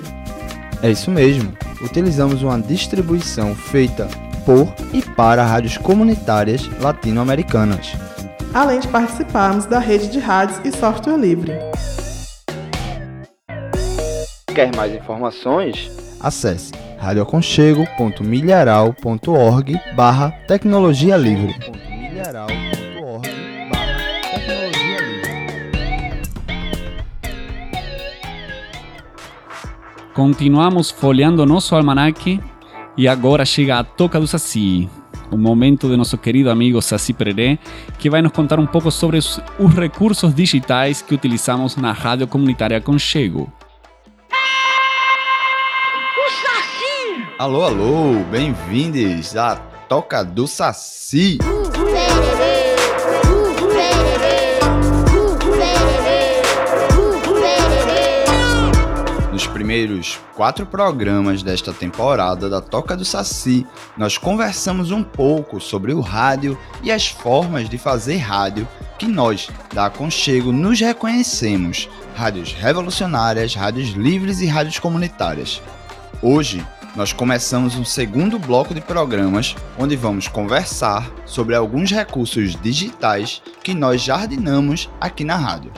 É 0.84 0.92
isso 0.92 1.10
mesmo. 1.10 1.52
Utilizamos 1.82 2.44
uma 2.44 2.62
distribuição 2.62 3.56
feita 3.56 4.08
por 4.46 4.72
e 4.94 5.02
para 5.02 5.44
rádios 5.44 5.80
comunitárias 5.80 6.70
latino-americanas. 6.80 7.94
Além 8.54 8.82
de 8.82 8.88
participarmos 8.88 9.66
da 9.66 9.80
rede 9.80 10.10
de 10.10 10.20
rádios 10.20 10.62
e 10.64 10.72
software 10.72 11.18
livre. 11.18 11.54
Quer 14.54 14.76
mais 14.76 14.94
informações? 14.94 15.90
Acesse 16.20 16.72
radioaconchego.milharal.org 17.00 19.82
barra 19.96 20.30
tecnologia 20.48 21.18
livre. 21.18 21.56
Continuamos 30.14 30.90
folheando 30.90 31.46
nosso 31.46 31.76
almanaque 31.76 32.42
e 32.98 33.08
agora 33.08 33.46
chega 33.46 33.80
a 33.80 33.84
Toca 33.84 34.20
do 34.20 34.28
Saci, 34.28 34.90
o 35.32 35.38
momento 35.38 35.88
de 35.88 35.96
nosso 35.96 36.18
querido 36.18 36.50
amigo 36.50 36.82
Saci 36.82 37.14
Pereré, 37.14 37.60
que 37.98 38.10
vai 38.10 38.22
nos 38.22 38.32
contar 38.32 38.60
um 38.60 38.66
pouco 38.66 38.92
sobre 38.92 39.18
os, 39.18 39.40
os 39.60 39.74
recursos 39.74 40.34
digitais 40.34 41.02
que 41.02 41.14
utilizamos 41.14 41.76
na 41.76 41.92
rádio 41.92 42.28
comunitária 42.28 42.82
Conchego. 42.82 43.52
Alô, 47.38 47.64
alô, 47.64 48.24
bem-vindos 48.30 49.38
à 49.38 49.56
Toca 49.88 50.24
do 50.24 50.46
Saci. 50.46 51.38
Primeiros 59.70 60.20
quatro 60.36 60.66
programas 60.66 61.44
desta 61.44 61.72
temporada 61.72 62.50
da 62.50 62.60
Toca 62.60 62.98
do 62.98 63.06
Saci, 63.06 63.68
nós 63.96 64.18
conversamos 64.18 64.90
um 64.90 65.04
pouco 65.04 65.62
sobre 65.62 65.94
o 65.94 66.02
rádio 66.02 66.58
e 66.82 66.92
as 66.92 67.10
formas 67.10 67.70
de 67.70 67.78
fazer 67.78 68.18
rádio 68.18 68.68
que 68.98 69.06
nós, 69.06 69.48
da 69.72 69.86
Aconchego, 69.86 70.52
nos 70.52 70.80
reconhecemos: 70.80 71.88
rádios 72.16 72.52
revolucionárias, 72.52 73.54
rádios 73.54 73.90
livres 73.90 74.42
e 74.42 74.48
rádios 74.48 74.80
comunitárias. 74.80 75.62
Hoje, 76.20 76.66
nós 76.96 77.14
começamos 77.14 77.76
um 77.76 77.86
segundo 77.86 78.40
bloco 78.40 78.74
de 78.74 78.82
programas 78.82 79.56
onde 79.78 79.96
vamos 79.96 80.28
conversar 80.28 81.12
sobre 81.28 81.54
alguns 81.54 81.92
recursos 81.92 82.60
digitais 82.60 83.40
que 83.64 83.76
nós 83.76 84.02
jardinamos 84.02 84.90
aqui 85.00 85.24
na 85.24 85.36
rádio. 85.36 85.72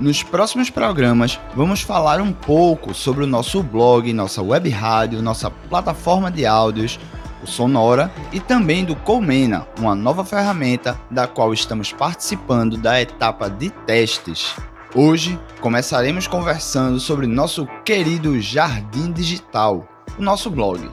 Nos 0.00 0.22
próximos 0.22 0.70
programas, 0.70 1.38
vamos 1.54 1.82
falar 1.82 2.22
um 2.22 2.32
pouco 2.32 2.94
sobre 2.94 3.24
o 3.24 3.26
nosso 3.26 3.62
blog, 3.62 4.10
nossa 4.14 4.40
web 4.40 4.66
rádio, 4.70 5.20
nossa 5.20 5.50
plataforma 5.50 6.30
de 6.30 6.46
áudios, 6.46 6.98
o 7.42 7.46
Sonora 7.46 8.10
e 8.32 8.40
também 8.40 8.82
do 8.82 8.96
Colmena, 8.96 9.68
uma 9.78 9.94
nova 9.94 10.24
ferramenta 10.24 10.98
da 11.10 11.26
qual 11.26 11.52
estamos 11.52 11.92
participando 11.92 12.78
da 12.78 12.98
etapa 12.98 13.50
de 13.50 13.68
testes. 13.68 14.56
Hoje 14.94 15.38
começaremos 15.60 16.26
conversando 16.26 16.98
sobre 16.98 17.26
nosso 17.26 17.66
querido 17.84 18.40
Jardim 18.40 19.12
Digital, 19.12 19.86
o 20.18 20.22
nosso 20.22 20.50
blog. 20.50 20.90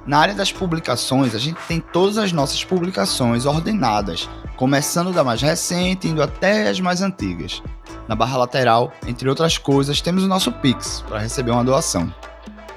Na 0.07 0.19
área 0.19 0.35
das 0.35 0.51
publicações, 0.51 1.35
a 1.35 1.39
gente 1.39 1.59
tem 1.69 1.81
todas 1.81 2.17
as 2.17 2.33
nossas 2.33 2.65
publicações 2.65 3.45
ordenadas, 3.45 4.29
começando 4.57 5.13
da 5.13 5.23
mais 5.23 5.43
recente 5.43 6.09
indo 6.09 6.23
até 6.23 6.69
as 6.69 6.81
mais 6.81 7.03
antigas. 7.03 7.63
Na 8.09 8.15
barra 8.15 8.39
lateral, 8.39 8.91
entre 9.07 9.29
outras 9.29 9.59
coisas, 9.59 10.01
temos 10.01 10.25
o 10.25 10.29
nosso 10.29 10.51
Pix 10.51 11.05
para 11.07 11.19
receber 11.19 11.51
uma 11.51 11.63
doação. 11.63 12.13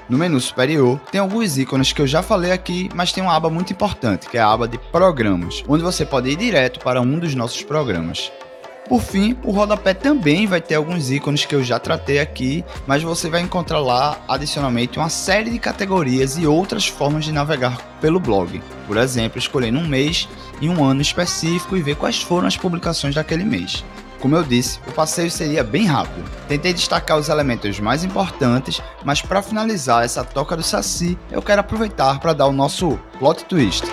No 0.08 0.18
menu 0.18 0.38
superior, 0.38 1.00
tem 1.10 1.22
alguns 1.22 1.56
ícones 1.56 1.90
que 1.90 2.02
eu 2.02 2.06
já 2.06 2.22
falei 2.22 2.52
aqui, 2.52 2.90
mas 2.94 3.12
tem 3.12 3.22
uma 3.22 3.34
aba 3.34 3.48
muito 3.48 3.72
importante, 3.72 4.28
que 4.28 4.36
é 4.36 4.40
a 4.42 4.52
aba 4.52 4.68
de 4.68 4.76
Programas, 4.76 5.64
onde 5.66 5.82
você 5.82 6.04
pode 6.04 6.28
ir 6.28 6.36
direto 6.36 6.80
para 6.80 7.00
um 7.00 7.18
dos 7.18 7.34
nossos 7.34 7.62
programas. 7.62 8.30
Por 8.92 9.00
fim, 9.00 9.34
o 9.42 9.52
rodapé 9.52 9.94
também 9.94 10.46
vai 10.46 10.60
ter 10.60 10.74
alguns 10.74 11.10
ícones 11.10 11.46
que 11.46 11.54
eu 11.54 11.64
já 11.64 11.78
tratei 11.78 12.18
aqui, 12.18 12.62
mas 12.86 13.02
você 13.02 13.30
vai 13.30 13.40
encontrar 13.40 13.80
lá 13.80 14.20
adicionalmente 14.28 14.98
uma 14.98 15.08
série 15.08 15.48
de 15.48 15.58
categorias 15.58 16.36
e 16.36 16.46
outras 16.46 16.86
formas 16.86 17.24
de 17.24 17.32
navegar 17.32 17.78
pelo 18.02 18.20
blog. 18.20 18.62
Por 18.86 18.98
exemplo, 18.98 19.38
escolhendo 19.38 19.78
um 19.78 19.86
mês 19.86 20.28
e 20.60 20.68
um 20.68 20.84
ano 20.84 21.00
específico 21.00 21.74
e 21.74 21.80
ver 21.80 21.96
quais 21.96 22.20
foram 22.20 22.46
as 22.46 22.58
publicações 22.58 23.14
daquele 23.14 23.44
mês. 23.44 23.82
Como 24.20 24.36
eu 24.36 24.44
disse, 24.44 24.78
o 24.86 24.92
passeio 24.92 25.30
seria 25.30 25.64
bem 25.64 25.86
rápido. 25.86 26.30
Tentei 26.46 26.74
destacar 26.74 27.16
os 27.16 27.30
elementos 27.30 27.80
mais 27.80 28.04
importantes, 28.04 28.82
mas 29.02 29.22
para 29.22 29.40
finalizar 29.40 30.04
essa 30.04 30.22
toca 30.22 30.54
do 30.54 30.62
Saci, 30.62 31.16
eu 31.30 31.40
quero 31.40 31.62
aproveitar 31.62 32.20
para 32.20 32.34
dar 32.34 32.46
o 32.46 32.52
nosso 32.52 33.00
plot 33.18 33.46
twist. 33.46 33.86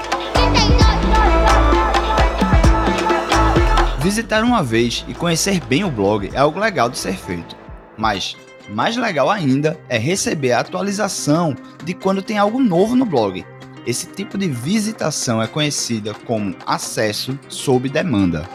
Visitar 4.09 4.43
uma 4.43 4.63
vez 4.63 5.05
e 5.07 5.13
conhecer 5.13 5.63
bem 5.65 5.83
o 5.83 5.91
blog 5.91 6.31
é 6.33 6.39
algo 6.39 6.59
legal 6.59 6.89
de 6.89 6.97
ser 6.97 7.15
feito, 7.15 7.55
mas 7.95 8.35
mais 8.67 8.97
legal 8.97 9.29
ainda 9.29 9.79
é 9.87 9.99
receber 9.99 10.51
a 10.51 10.61
atualização 10.61 11.55
de 11.85 11.93
quando 11.93 12.23
tem 12.23 12.35
algo 12.35 12.59
novo 12.59 12.95
no 12.95 13.05
blog. 13.05 13.45
Esse 13.85 14.07
tipo 14.07 14.35
de 14.35 14.47
visitação 14.47 15.39
é 15.39 15.45
conhecida 15.45 16.15
como 16.25 16.55
acesso 16.65 17.37
sob 17.47 17.87
demanda. 17.87 18.49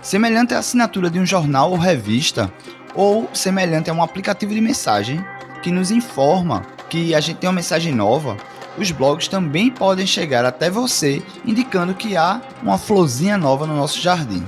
Semelhante 0.00 0.54
à 0.54 0.58
assinatura 0.60 1.10
de 1.10 1.20
um 1.20 1.26
jornal 1.26 1.70
ou 1.70 1.76
revista, 1.76 2.50
ou 2.94 3.28
semelhante 3.34 3.90
a 3.90 3.92
um 3.92 4.02
aplicativo 4.02 4.54
de 4.54 4.60
mensagem 4.62 5.22
que 5.62 5.70
nos 5.70 5.90
informa 5.90 6.62
que 6.88 7.14
a 7.14 7.20
gente 7.20 7.36
tem 7.36 7.50
uma 7.50 7.56
mensagem 7.56 7.94
nova, 7.94 8.38
os 8.78 8.90
blogs 8.90 9.28
também 9.28 9.70
podem 9.70 10.06
chegar 10.06 10.46
até 10.46 10.70
você 10.70 11.22
indicando 11.44 11.92
que 11.92 12.16
há 12.16 12.40
uma 12.62 12.78
florzinha 12.78 13.36
nova 13.36 13.66
no 13.66 13.76
nosso 13.76 14.00
jardim. 14.00 14.42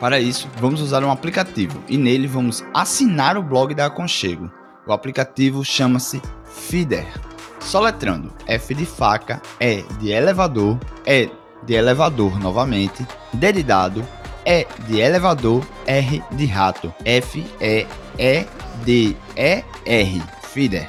Para 0.00 0.18
isso, 0.18 0.48
vamos 0.56 0.80
usar 0.80 1.04
um 1.04 1.10
aplicativo 1.10 1.84
e 1.86 1.98
nele 1.98 2.26
vamos 2.26 2.64
assinar 2.72 3.36
o 3.36 3.42
blog 3.42 3.74
da 3.74 3.84
Aconchego. 3.84 4.50
O 4.86 4.92
aplicativo 4.92 5.62
chama-se 5.62 6.22
Feeder. 6.42 7.06
Soletrando 7.60 8.32
F 8.46 8.74
de 8.74 8.86
faca, 8.86 9.42
E 9.60 9.84
de 10.00 10.10
elevador, 10.10 10.78
E 11.06 11.30
de 11.66 11.74
elevador 11.74 12.40
novamente, 12.40 13.06
D 13.34 13.52
de 13.52 13.62
dado, 13.62 14.02
E 14.46 14.66
de 14.88 15.00
elevador, 15.00 15.62
R 15.86 16.24
de 16.32 16.46
rato, 16.46 16.92
F 17.04 17.46
E 17.60 17.86
E 18.18 18.46
D 18.82 19.14
E 19.36 19.62
R, 19.84 20.22
Feeder. 20.44 20.88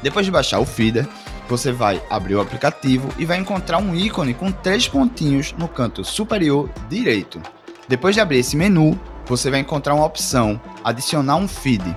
Depois 0.00 0.24
de 0.24 0.30
baixar 0.30 0.60
o 0.60 0.64
Feeder, 0.64 1.08
você 1.48 1.72
vai 1.72 2.00
abrir 2.08 2.36
o 2.36 2.40
aplicativo 2.40 3.08
e 3.18 3.24
vai 3.24 3.38
encontrar 3.38 3.78
um 3.78 3.96
ícone 3.96 4.32
com 4.32 4.52
três 4.52 4.86
pontinhos 4.86 5.52
no 5.58 5.66
canto 5.66 6.04
superior 6.04 6.70
direito. 6.88 7.42
Depois 7.88 8.14
de 8.14 8.20
abrir 8.20 8.38
esse 8.38 8.56
menu, 8.56 8.98
você 9.26 9.50
vai 9.50 9.60
encontrar 9.60 9.94
uma 9.94 10.06
opção 10.06 10.60
Adicionar 10.82 11.36
um 11.36 11.48
feed. 11.48 11.96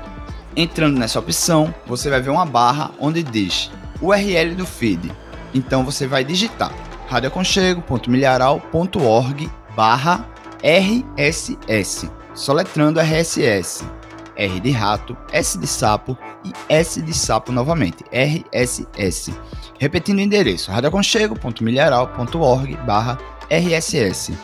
Entrando 0.56 0.98
nessa 0.98 1.20
opção, 1.20 1.76
você 1.86 2.10
vai 2.10 2.22
ver 2.22 2.30
uma 2.30 2.46
barra 2.46 2.92
onde 3.00 3.22
diz 3.22 3.70
URL 4.02 4.56
do 4.56 4.66
feed. 4.66 5.12
Então 5.54 5.84
você 5.84 6.08
vai 6.08 6.24
digitar 6.24 6.74
radioaconchego.milharal.org 7.08 9.52
barra 9.76 10.26
RSS, 10.64 12.10
soletrando 12.34 13.00
RSS. 13.00 13.86
R 14.36 14.60
de 14.60 14.72
rato, 14.72 15.16
S 15.32 15.58
de 15.58 15.66
sapo 15.66 16.18
e 16.46 16.52
S 16.70 17.02
de 17.02 17.14
sapo 17.14 17.52
novamente, 17.52 18.06
RSS. 18.12 19.34
Repetindo 19.80 20.20
o 20.20 20.22
endereço, 20.22 20.72
radioaconchego.milharal.org 20.72 22.76
barra 22.86 23.18
RSS. 23.50 24.38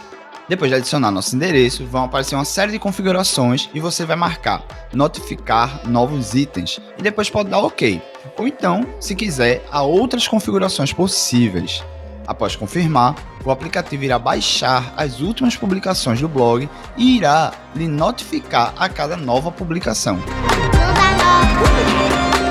Depois 0.50 0.70
de 0.70 0.76
adicionar 0.76 1.10
nosso 1.10 1.36
endereço, 1.36 1.86
vão 1.86 2.04
aparecer 2.04 2.36
uma 2.36 2.44
série 2.44 2.74
de 2.74 2.80
configurações 2.80 3.70
e 3.74 3.80
você 3.80 4.06
vai 4.06 4.18
marcar 4.18 4.62
notificar 4.94 5.88
novos 5.88 6.34
itens 6.34 6.82
e 6.98 7.02
depois 7.02 7.30
pode 7.30 7.50
dar 7.50 7.60
OK. 7.60 8.02
Ou 8.38 8.48
então, 8.48 8.86
se 9.00 9.16
quiser, 9.16 9.66
há 9.72 9.82
outras 9.84 10.28
configurações 10.28 10.92
possíveis. 10.92 11.82
Após 12.28 12.58
confirmar, 12.58 13.16
o 13.46 13.52
aplicativo 13.52 14.04
irá 14.04 14.20
baixar 14.20 14.94
as 14.98 15.22
últimas 15.22 15.56
publicações 15.56 16.20
do 16.20 16.28
blog 16.28 16.70
e 16.98 17.18
irá 17.18 17.54
lhe 17.74 17.88
notificar 17.88 18.74
a 18.78 18.90
cada 18.90 19.16
nova 19.16 19.50
publicação. 19.50 20.20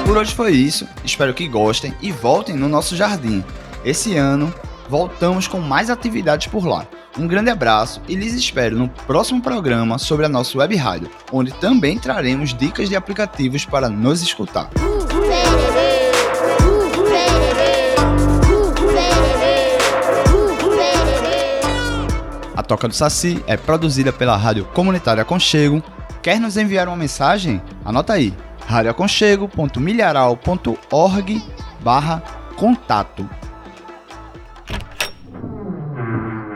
Por 0.06 0.16
hoje 0.16 0.34
foi 0.34 0.52
isso, 0.52 0.88
espero 1.04 1.34
que 1.34 1.46
gostem 1.46 1.94
e 2.00 2.10
voltem 2.10 2.56
no 2.56 2.68
nosso 2.68 2.96
jardim. 2.96 3.44
Esse 3.84 4.16
ano 4.16 4.52
voltamos 4.88 5.46
com 5.46 5.58
mais 5.58 5.90
atividades 5.90 6.46
por 6.46 6.66
lá. 6.66 6.86
Um 7.18 7.26
grande 7.26 7.50
abraço 7.50 8.00
e 8.08 8.14
lhes 8.14 8.32
espero 8.32 8.74
no 8.76 8.88
próximo 8.88 9.42
programa 9.42 9.98
sobre 9.98 10.24
a 10.24 10.28
nossa 10.28 10.56
web 10.58 10.76
rádio, 10.76 11.10
onde 11.30 11.52
também 11.52 11.98
traremos 11.98 12.54
dicas 12.54 12.88
de 12.88 12.96
aplicativos 12.96 13.66
para 13.66 13.90
nos 13.90 14.22
escutar. 14.22 14.70
A 22.56 22.62
Toca 22.62 22.88
do 22.88 22.94
Saci 22.94 23.44
é 23.46 23.56
produzida 23.56 24.12
pela 24.12 24.36
Rádio 24.36 24.64
Comunitária 24.66 25.22
Aconchego. 25.22 25.82
Quer 26.22 26.38
nos 26.40 26.56
enviar 26.56 26.88
uma 26.88 26.96
mensagem? 26.96 27.60
Anota 27.84 28.14
aí, 28.14 28.34
radioaconchego.milharal.org 28.66 31.42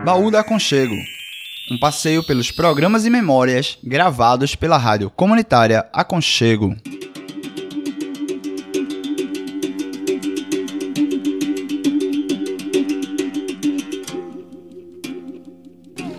Baú 0.07 0.31
da 0.31 0.39
Aconchego 0.39 0.95
um 1.69 1.77
passeio 1.81 2.25
pelos 2.25 2.53
programas 2.53 3.05
e 3.05 3.11
memórias 3.11 3.77
gravados 3.83 4.55
pela 4.55 4.77
Rádio 4.77 5.11
Comunitária 5.11 5.85
Aconchego. 5.93 6.77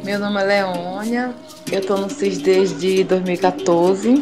Meu 0.04 0.20
nome 0.20 0.42
é 0.42 0.44
Leônia, 0.44 1.34
eu 1.72 1.80
estou 1.80 1.98
no 1.98 2.10
CIS 2.10 2.40
desde 2.40 3.06
2014. 3.06 4.22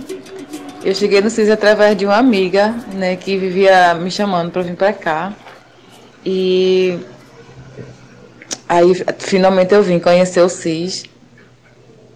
Eu 0.83 0.93
cheguei 0.93 1.21
no 1.21 1.29
CIS 1.31 1.49
através 1.49 1.97
de 1.97 2.05
uma 2.05 2.17
amiga, 2.17 2.69
né, 2.93 3.15
que 3.15 3.35
vivia 3.35 3.95
me 3.95 4.11
chamando 4.11 4.51
para 4.51 4.61
vir 4.61 4.75
para 4.75 4.93
cá. 4.93 5.33
E 6.23 6.99
aí 8.67 8.93
finalmente 9.19 9.73
eu 9.73 9.83
vim 9.83 9.99
conhecer 9.99 10.41
o 10.41 10.49
CIS. 10.49 11.05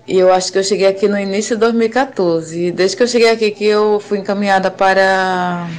E 0.08 0.18
eu 0.18 0.34
acho 0.34 0.52
que 0.52 0.58
eu 0.58 0.64
cheguei 0.64 0.88
aqui 0.88 1.08
no 1.08 1.20
início 1.20 1.56
de 1.56 1.60
2014. 1.60 2.66
E 2.66 2.72
desde 2.72 2.98
que 2.98 3.04
eu 3.04 3.08
cheguei 3.08 3.30
aqui 3.30 3.52
que 3.52 3.66
eu 3.66 4.00
fui 4.00 4.18
encaminhada 4.18 4.72
para 4.72 5.70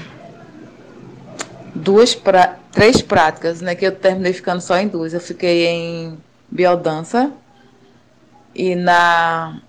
duas 1.75 2.14
pra... 2.14 2.57
três 2.71 3.03
práticas, 3.03 3.61
né, 3.61 3.75
que 3.75 3.85
eu 3.85 3.93
terminei 3.93 4.33
ficando 4.33 4.61
só 4.61 4.77
em 4.79 4.87
duas. 4.87 5.12
Eu 5.12 5.21
fiquei 5.21 5.66
em 5.66 6.18
biodança 6.49 7.33
e 8.55 8.77
na, 8.77 9.61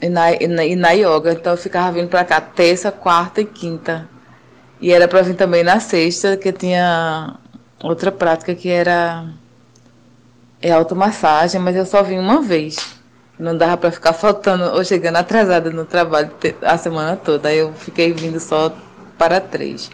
e 0.00 0.08
na, 0.10 0.32
e 0.32 0.46
na, 0.46 0.64
e 0.64 0.76
na 0.76 0.90
yoga. 0.90 1.32
Então 1.32 1.54
eu 1.54 1.58
ficava 1.58 1.90
vindo 1.92 2.08
para 2.08 2.24
cá 2.24 2.38
terça, 2.38 2.92
quarta 2.92 3.40
e 3.40 3.46
quinta. 3.46 4.06
E 4.78 4.92
era 4.92 5.08
para 5.08 5.22
vir 5.22 5.36
também 5.36 5.64
na 5.64 5.80
sexta, 5.80 6.36
que 6.36 6.52
tinha 6.52 7.38
outra 7.82 8.12
prática 8.12 8.54
que 8.54 8.68
era 8.68 9.26
é 10.66 10.72
automassagem, 10.72 11.60
mas 11.60 11.76
eu 11.76 11.86
só 11.86 12.02
vim 12.02 12.18
uma 12.18 12.42
vez. 12.42 12.76
Não 13.38 13.56
dava 13.56 13.76
para 13.76 13.92
ficar 13.92 14.12
faltando 14.12 14.64
ou 14.74 14.84
chegando 14.84 15.16
atrasada 15.16 15.70
no 15.70 15.84
trabalho 15.84 16.30
a 16.62 16.78
semana 16.78 17.16
toda. 17.16 17.48
Aí 17.48 17.58
eu 17.58 17.72
fiquei 17.74 18.12
vindo 18.12 18.40
só 18.40 18.72
para 19.18 19.40
três. 19.40 19.90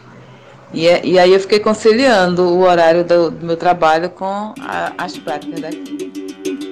E, 0.73 0.89
é, 0.89 1.05
e 1.05 1.19
aí 1.19 1.33
eu 1.33 1.41
fiquei 1.41 1.59
conciliando 1.59 2.43
o 2.43 2.61
horário 2.63 3.05
do, 3.05 3.31
do 3.31 3.45
meu 3.45 3.57
trabalho 3.57 4.09
com 4.11 4.55
a, 4.61 4.93
as 4.97 5.19
práticas 5.19 5.61
daqui. 5.61 6.72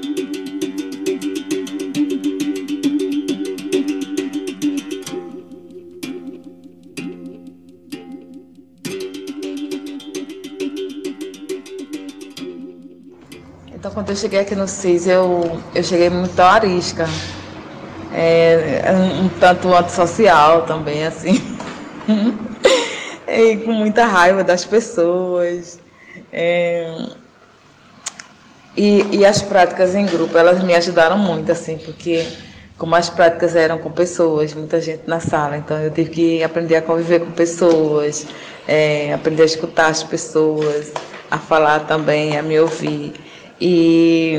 Então, 13.91 14.05
quando 14.05 14.11
eu 14.11 14.17
cheguei 14.17 14.39
aqui 14.39 14.55
no 14.55 14.69
CIS, 14.69 15.09
eu, 15.09 15.61
eu 15.75 15.83
cheguei 15.83 16.09
muito 16.09 16.39
arisca. 16.39 17.09
É, 18.15 18.85
um, 18.93 19.25
um 19.25 19.29
tanto 19.29 19.75
antissocial 19.75 20.63
também, 20.63 21.05
assim. 21.05 21.43
e 23.27 23.57
com 23.57 23.73
muita 23.73 24.05
raiva 24.05 24.45
das 24.45 24.65
pessoas. 24.65 25.81
É, 26.33 27.05
e, 28.77 29.19
e 29.19 29.27
as 29.27 29.43
práticas 29.43 29.97
em 29.97 30.07
grupo, 30.07 30.39
elas 30.39 30.63
me 30.63 30.73
ajudaram 30.73 31.19
muito, 31.19 31.51
assim, 31.51 31.77
porque 31.77 32.25
como 32.79 32.95
as 32.95 33.11
práticas 33.11 33.57
eram 33.57 33.79
com 33.79 33.91
pessoas, 33.91 34.55
muita 34.55 34.81
gente 34.81 35.03
na 35.09 35.19
sala, 35.19 35.57
então 35.57 35.77
eu 35.77 35.91
tive 35.91 36.11
que 36.11 36.45
aprender 36.45 36.77
a 36.77 36.83
conviver 36.83 37.21
com 37.21 37.33
pessoas, 37.33 38.25
é, 38.69 39.13
aprender 39.13 39.43
a 39.43 39.47
escutar 39.47 39.89
as 39.89 40.05
pessoas, 40.05 40.93
a 41.29 41.39
falar 41.39 41.81
também, 41.81 42.39
a 42.39 42.43
me 42.43 42.59
ouvir. 42.61 43.30
E, 43.61 44.39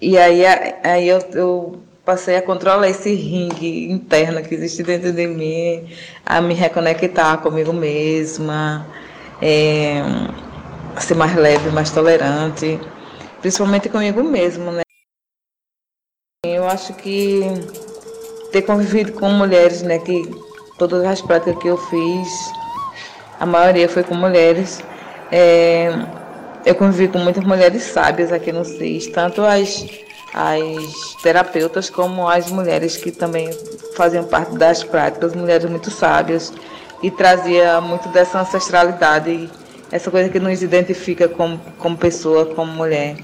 e 0.00 0.16
aí, 0.16 0.44
aí 0.84 1.08
eu, 1.08 1.18
eu 1.32 1.82
passei 2.04 2.36
a 2.36 2.42
controlar 2.42 2.88
esse 2.88 3.12
ringue 3.12 3.90
interno 3.90 4.40
que 4.42 4.54
existe 4.54 4.84
dentro 4.84 5.12
de 5.12 5.26
mim, 5.26 5.92
a 6.24 6.40
me 6.40 6.54
reconectar 6.54 7.38
comigo 7.38 7.72
mesma, 7.72 8.86
é, 9.42 10.00
ser 11.00 11.16
mais 11.16 11.34
leve, 11.34 11.70
mais 11.70 11.90
tolerante, 11.90 12.78
principalmente 13.40 13.88
comigo 13.88 14.22
mesmo, 14.22 14.70
né? 14.70 14.82
Eu 16.44 16.68
acho 16.68 16.94
que 16.94 17.40
ter 18.52 18.62
convivido 18.62 19.12
com 19.12 19.28
mulheres, 19.30 19.82
né, 19.82 19.98
que 19.98 20.30
todas 20.78 21.04
as 21.04 21.20
práticas 21.20 21.60
que 21.60 21.66
eu 21.66 21.76
fiz, 21.76 22.28
a 23.40 23.44
maioria 23.44 23.88
foi 23.88 24.04
com 24.04 24.14
mulheres, 24.14 24.80
é, 25.32 25.90
eu 26.66 26.74
convivi 26.74 27.06
com 27.06 27.18
muitas 27.18 27.44
mulheres 27.44 27.84
sábias 27.84 28.32
aqui 28.32 28.50
no 28.50 28.64
CIS, 28.64 29.06
tanto 29.06 29.40
as, 29.42 29.86
as 30.34 31.14
terapeutas 31.22 31.88
como 31.88 32.28
as 32.28 32.50
mulheres 32.50 32.96
que 32.96 33.12
também 33.12 33.48
faziam 33.96 34.24
parte 34.24 34.58
das 34.58 34.82
práticas, 34.82 35.32
mulheres 35.32 35.70
muito 35.70 35.92
sábias, 35.92 36.52
e 37.00 37.08
trazia 37.08 37.80
muito 37.80 38.08
dessa 38.08 38.40
ancestralidade, 38.40 39.48
essa 39.92 40.10
coisa 40.10 40.28
que 40.28 40.40
nos 40.40 40.60
identifica 40.60 41.28
como, 41.28 41.60
como 41.78 41.96
pessoa, 41.96 42.46
como 42.46 42.72
mulher. 42.72 43.16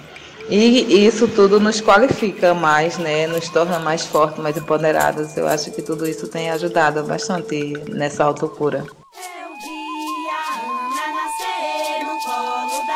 E 0.49 1.05
isso 1.05 1.26
tudo 1.26 1.59
nos 1.59 1.80
qualifica 1.80 2.55
mais, 2.55 2.97
né? 2.99 3.26
Nos 3.26 3.49
torna 3.49 3.78
mais 3.78 4.05
fortes, 4.05 4.38
mais 4.38 4.57
empoderados. 4.57 5.36
Eu 5.36 5.49
acho 5.49 5.70
que 5.70 5.82
tudo 5.82 6.07
isso 6.07 6.28
tem 6.28 6.51
ajudado 6.51 7.03
bastante 7.05 7.72
nessa 7.88 8.24
autocura. 8.24 8.84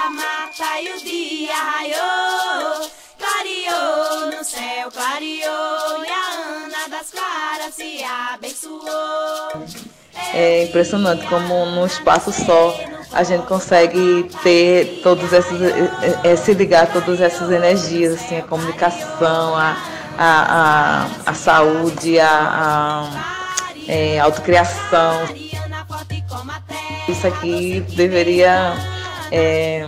E 0.08 0.92
o 0.92 1.04
dia 1.04 1.54
raiou, 1.54 2.90
clareou 3.18 4.38
no 4.38 4.44
céu, 4.44 4.88
clareou 4.92 6.04
e 6.04 6.08
a 6.08 6.64
Ana 6.64 6.88
das 6.88 7.10
Claras 7.10 7.74
se 7.74 8.04
abençoou. 8.04 9.66
É 10.32 10.64
impressionante 10.64 11.26
como 11.26 11.66
num 11.66 11.86
espaço 11.86 12.32
só 12.32 12.78
a 13.12 13.24
gente 13.24 13.46
consegue 13.46 14.30
ter 14.44 15.00
todos 15.02 15.32
esses, 15.32 15.58
é, 16.22 16.36
se 16.36 16.54
ligar 16.54 16.92
todas 16.92 17.20
essas 17.20 17.50
energias, 17.50 18.14
assim, 18.14 18.38
a 18.38 18.42
comunicação, 18.42 19.56
a, 19.56 19.76
a, 20.16 21.06
a, 21.08 21.30
a 21.30 21.34
saúde, 21.34 22.20
a, 22.20 22.28
a 22.28 23.72
é, 23.88 24.20
autocriação. 24.20 25.24
Isso 27.08 27.26
aqui 27.26 27.80
deveria 27.96 28.95
é, 29.30 29.86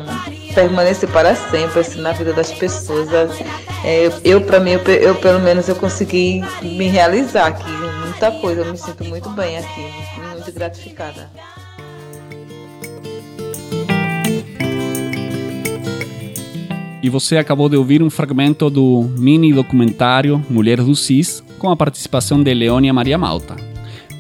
permanecer 0.55 1.09
para 1.11 1.35
sempre 1.35 1.81
assim, 1.81 2.01
na 2.01 2.13
vida 2.13 2.33
das 2.33 2.53
pessoas. 2.53 3.09
É, 3.85 4.11
eu, 4.25 4.41
para 4.41 4.61
mim, 4.61 4.73
eu, 4.73 4.81
eu, 4.81 5.15
pelo 5.17 5.41
menos 5.41 5.69
eu 5.69 5.77
consegui 5.77 6.43
me 6.63 6.89
realizar 6.89 7.47
aqui, 7.47 7.71
muita 8.05 8.31
coisa, 8.41 8.63
eu 8.63 8.73
me 8.73 8.79
sinto 8.79 9.05
muito 9.05 9.29
bem 9.31 9.59
aqui, 9.59 9.87
muito 10.35 10.53
gratificada. 10.53 11.31
E 17.01 17.09
você 17.09 17.37
acabou 17.37 17.69
de 17.69 17.77
ouvir 17.77 18.03
um 18.03 18.11
fragmento 18.11 18.69
do 18.69 19.09
mini 19.17 19.53
documentário 19.53 20.45
Mulheres 20.51 20.85
do 20.85 20.97
CIS, 20.97 21.45
com 21.59 21.71
a 21.71 21.77
participação 21.77 22.43
de 22.43 22.53
Leônia 22.53 22.93
Maria 22.93 23.17
Malta. 23.17 23.57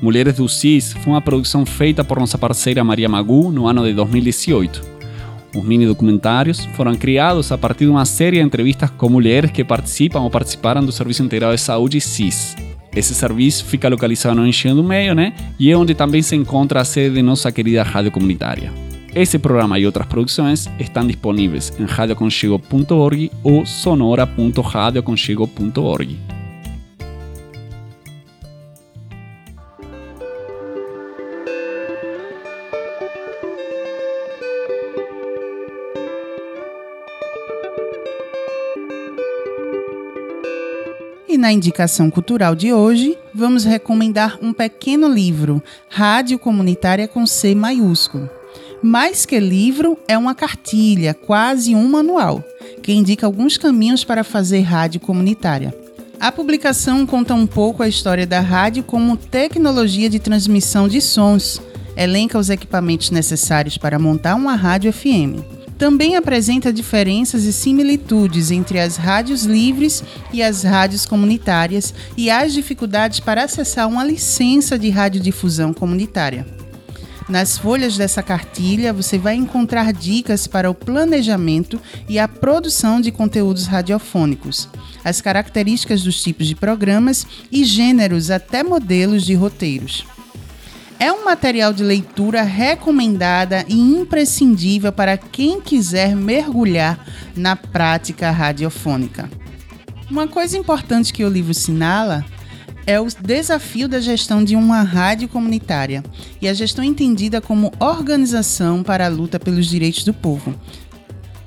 Mulheres 0.00 0.36
do 0.36 0.48
CIS 0.48 0.92
foi 0.92 1.12
uma 1.12 1.20
produção 1.20 1.66
feita 1.66 2.04
por 2.04 2.20
nossa 2.20 2.38
parceira 2.38 2.84
Maria 2.84 3.08
Magu 3.08 3.50
no 3.50 3.66
ano 3.66 3.84
de 3.84 3.92
2018. 3.94 4.97
Os 5.54 5.64
mini 5.64 5.86
documentários 5.86 6.66
foram 6.76 6.94
criados 6.94 7.50
a 7.50 7.58
partir 7.58 7.84
de 7.84 7.90
uma 7.90 8.04
série 8.04 8.36
de 8.36 8.42
entrevistas 8.42 8.90
com 8.90 9.08
mulheres 9.08 9.50
que 9.50 9.64
participam 9.64 10.20
ou 10.20 10.30
participaram 10.30 10.84
do 10.84 10.92
Serviço 10.92 11.22
Integrado 11.22 11.54
de 11.54 11.60
Saúde 11.60 12.00
SIS. 12.00 12.54
Esse 12.94 13.14
serviço 13.14 13.64
fica 13.64 13.88
localizado 13.88 14.36
no 14.36 14.46
Engenho 14.46 14.76
do 14.76 14.84
Meio, 14.84 15.14
né? 15.14 15.32
E 15.58 15.70
é 15.70 15.76
onde 15.76 15.94
também 15.94 16.22
se 16.22 16.36
encontra 16.36 16.80
a 16.80 16.84
sede 16.84 17.14
de 17.14 17.22
nossa 17.22 17.50
querida 17.52 17.82
rádio 17.82 18.10
comunitária. 18.10 18.72
Esse 19.14 19.38
programa 19.38 19.78
e 19.78 19.86
outras 19.86 20.06
produções 20.06 20.68
estão 20.78 21.06
disponíveis 21.06 21.72
em 21.78 21.84
radioconchego.org 21.84 23.30
ou 23.42 23.64
sonora.radioconchego.org. 23.64 26.37
na 41.38 41.52
indicação 41.52 42.10
cultural 42.10 42.54
de 42.54 42.72
hoje, 42.72 43.16
vamos 43.32 43.64
recomendar 43.64 44.38
um 44.42 44.52
pequeno 44.52 45.08
livro, 45.08 45.62
Rádio 45.88 46.38
Comunitária 46.38 47.06
com 47.06 47.24
C 47.24 47.54
maiúsculo. 47.54 48.28
Mais 48.82 49.24
que 49.24 49.38
livro, 49.38 49.96
é 50.08 50.18
uma 50.18 50.34
cartilha, 50.34 51.14
quase 51.14 51.74
um 51.74 51.88
manual, 51.88 52.44
que 52.82 52.92
indica 52.92 53.24
alguns 53.24 53.56
caminhos 53.56 54.04
para 54.04 54.24
fazer 54.24 54.60
rádio 54.60 55.00
comunitária. 55.00 55.72
A 56.18 56.32
publicação 56.32 57.06
conta 57.06 57.34
um 57.34 57.46
pouco 57.46 57.82
a 57.82 57.88
história 57.88 58.26
da 58.26 58.40
rádio 58.40 58.82
como 58.82 59.16
tecnologia 59.16 60.10
de 60.10 60.18
transmissão 60.18 60.88
de 60.88 61.00
sons, 61.00 61.62
elenca 61.96 62.38
os 62.38 62.50
equipamentos 62.50 63.10
necessários 63.10 63.78
para 63.78 63.98
montar 63.98 64.34
uma 64.34 64.56
rádio 64.56 64.92
FM 64.92 65.57
também 65.78 66.16
apresenta 66.16 66.72
diferenças 66.72 67.44
e 67.44 67.52
similitudes 67.52 68.50
entre 68.50 68.80
as 68.80 68.96
rádios 68.96 69.44
livres 69.44 70.02
e 70.32 70.42
as 70.42 70.64
rádios 70.64 71.06
comunitárias 71.06 71.94
e 72.16 72.28
as 72.28 72.52
dificuldades 72.52 73.20
para 73.20 73.44
acessar 73.44 73.88
uma 73.88 74.04
licença 74.04 74.76
de 74.76 74.90
radiodifusão 74.90 75.72
comunitária. 75.72 76.44
Nas 77.28 77.58
folhas 77.58 77.96
dessa 77.96 78.22
cartilha, 78.22 78.92
você 78.92 79.18
vai 79.18 79.36
encontrar 79.36 79.92
dicas 79.92 80.46
para 80.46 80.70
o 80.70 80.74
planejamento 80.74 81.80
e 82.08 82.18
a 82.18 82.26
produção 82.26 83.00
de 83.00 83.12
conteúdos 83.12 83.66
radiofônicos, 83.66 84.66
as 85.04 85.20
características 85.20 86.02
dos 86.02 86.22
tipos 86.22 86.46
de 86.46 86.56
programas 86.56 87.26
e 87.52 87.64
gêneros 87.64 88.30
até 88.30 88.64
modelos 88.64 89.24
de 89.24 89.34
roteiros. 89.34 90.06
É 91.00 91.12
um 91.12 91.24
material 91.24 91.72
de 91.72 91.84
leitura 91.84 92.42
recomendada 92.42 93.64
e 93.68 93.78
imprescindível 93.78 94.92
para 94.92 95.16
quem 95.16 95.60
quiser 95.60 96.16
mergulhar 96.16 97.06
na 97.36 97.54
prática 97.54 98.32
radiofônica. 98.32 99.30
Uma 100.10 100.26
coisa 100.26 100.58
importante 100.58 101.12
que 101.12 101.24
o 101.24 101.28
livro 101.28 101.52
assinala 101.52 102.24
é 102.84 102.98
o 102.98 103.06
desafio 103.20 103.86
da 103.86 104.00
gestão 104.00 104.42
de 104.42 104.56
uma 104.56 104.82
rádio 104.82 105.28
comunitária 105.28 106.02
e 106.40 106.48
a 106.48 106.54
gestão 106.54 106.82
entendida 106.82 107.40
como 107.40 107.70
organização 107.78 108.82
para 108.82 109.06
a 109.06 109.10
luta 109.10 109.38
pelos 109.38 109.66
direitos 109.66 110.02
do 110.02 110.14
povo. 110.14 110.52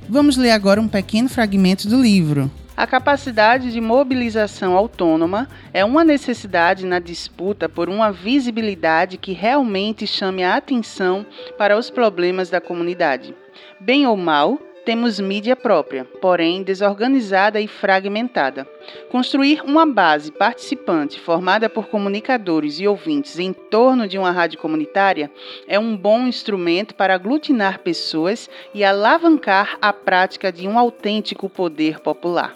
Vamos 0.07 0.37
ler 0.37 0.51
agora 0.51 0.79
um 0.79 0.87
pequeno 0.87 1.27
fragmento 1.27 1.89
do 1.89 2.01
livro. 2.01 2.49
A 2.81 2.87
capacidade 2.87 3.71
de 3.71 3.79
mobilização 3.79 4.75
autônoma 4.75 5.47
é 5.71 5.85
uma 5.85 6.03
necessidade 6.03 6.83
na 6.83 6.97
disputa 6.97 7.69
por 7.69 7.87
uma 7.87 8.11
visibilidade 8.11 9.19
que 9.19 9.33
realmente 9.33 10.07
chame 10.07 10.43
a 10.43 10.55
atenção 10.55 11.23
para 11.59 11.77
os 11.77 11.91
problemas 11.91 12.49
da 12.49 12.59
comunidade. 12.59 13.35
Bem 13.79 14.07
ou 14.07 14.17
mal, 14.17 14.57
temos 14.83 15.19
mídia 15.19 15.55
própria, 15.55 16.05
porém 16.05 16.63
desorganizada 16.63 17.61
e 17.61 17.67
fragmentada. 17.67 18.67
Construir 19.11 19.61
uma 19.61 19.85
base 19.85 20.31
participante 20.31 21.19
formada 21.19 21.69
por 21.69 21.85
comunicadores 21.85 22.79
e 22.79 22.87
ouvintes 22.87 23.37
em 23.37 23.53
torno 23.53 24.07
de 24.07 24.17
uma 24.17 24.31
rádio 24.31 24.57
comunitária 24.57 25.29
é 25.67 25.77
um 25.77 25.95
bom 25.95 26.21
instrumento 26.21 26.95
para 26.95 27.13
aglutinar 27.13 27.81
pessoas 27.81 28.49
e 28.73 28.83
alavancar 28.83 29.77
a 29.79 29.93
prática 29.93 30.51
de 30.51 30.67
um 30.67 30.79
autêntico 30.79 31.47
poder 31.47 31.99
popular. 31.99 32.55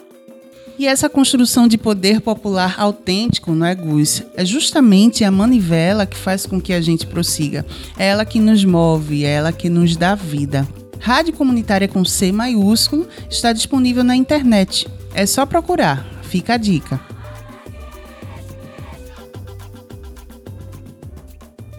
E 0.78 0.86
essa 0.86 1.08
construção 1.08 1.66
de 1.66 1.78
poder 1.78 2.20
popular 2.20 2.74
autêntico, 2.78 3.52
não 3.52 3.64
é, 3.64 3.74
Gus? 3.74 4.22
É 4.36 4.44
justamente 4.44 5.24
a 5.24 5.30
manivela 5.30 6.04
que 6.04 6.16
faz 6.16 6.44
com 6.44 6.60
que 6.60 6.72
a 6.72 6.80
gente 6.82 7.06
prossiga. 7.06 7.64
É 7.98 8.08
ela 8.08 8.26
que 8.26 8.38
nos 8.38 8.62
move, 8.62 9.24
é 9.24 9.30
ela 9.30 9.52
que 9.52 9.70
nos 9.70 9.96
dá 9.96 10.14
vida. 10.14 10.68
Rádio 11.00 11.32
Comunitária 11.32 11.88
com 11.88 12.04
C 12.04 12.30
maiúsculo 12.30 13.08
está 13.30 13.52
disponível 13.52 14.04
na 14.04 14.14
internet. 14.14 14.86
É 15.14 15.24
só 15.24 15.46
procurar. 15.46 16.04
Fica 16.22 16.54
a 16.54 16.56
dica. 16.58 17.00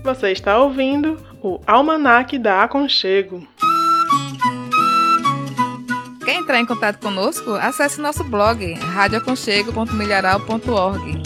Você 0.03 0.31
está 0.31 0.57
ouvindo 0.57 1.19
o 1.43 1.59
Almanac 1.67 2.39
da 2.39 2.63
Aconchego. 2.63 3.45
Quer 6.27 6.35
entrar 6.35 6.59
em 6.59 6.65
contato 6.65 6.99
conosco? 6.99 7.53
Acesse 7.53 8.01
nosso 8.01 8.21
blog 8.21 8.73
radioaconchego.milharal.org. 8.73 11.23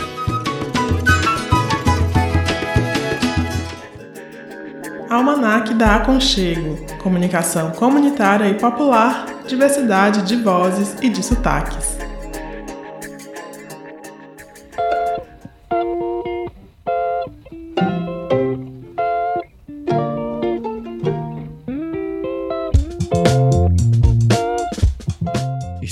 Almanac 5.09 5.73
da 5.73 5.95
Aconchego. 5.95 6.85
Comunicação 7.01 7.71
comunitária 7.71 8.47
e 8.47 8.53
popular, 8.53 9.25
diversidade 9.47 10.21
de 10.21 10.35
vozes 10.35 10.95
e 11.01 11.09
de 11.09 11.23
sotaques. 11.23 11.90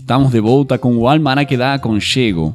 Estamos 0.10 0.32
de 0.32 0.40
volta 0.40 0.76
com 0.76 0.98
o 0.98 1.08
Almanac 1.08 1.56
da 1.56 1.76
Aconchego 1.76 2.52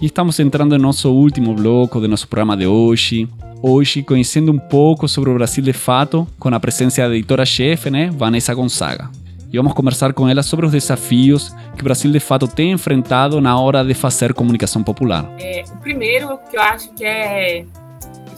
e 0.00 0.06
estamos 0.06 0.38
entrando 0.38 0.78
no 0.78 0.84
nosso 0.84 1.10
último 1.10 1.52
bloco 1.52 1.98
do 1.98 2.06
nosso 2.06 2.28
programa 2.28 2.56
de 2.56 2.64
hoje. 2.64 3.28
Hoje, 3.60 4.04
conhecendo 4.04 4.52
um 4.52 4.58
pouco 4.58 5.08
sobre 5.08 5.28
o 5.28 5.34
Brasil 5.34 5.64
de 5.64 5.72
fato, 5.72 6.28
com 6.38 6.54
a 6.54 6.60
presença 6.60 7.08
da 7.08 7.16
editora-chefe, 7.16 7.90
né, 7.90 8.08
Vanessa 8.08 8.54
Gonzaga. 8.54 9.10
E 9.52 9.56
vamos 9.56 9.72
conversar 9.72 10.12
com 10.12 10.28
ela 10.28 10.44
sobre 10.44 10.64
os 10.64 10.70
desafios 10.70 11.52
que 11.74 11.80
o 11.80 11.84
Brasil 11.84 12.08
de 12.12 12.20
fato 12.20 12.46
tem 12.46 12.70
enfrentado 12.70 13.40
na 13.40 13.58
hora 13.58 13.84
de 13.84 13.94
fazer 13.94 14.32
comunicação 14.32 14.84
popular. 14.84 15.28
É, 15.40 15.64
o 15.74 15.78
primeiro 15.78 16.38
que 16.48 16.56
eu 16.56 16.62
acho 16.62 16.92
que 16.92 17.04
é 17.04 17.66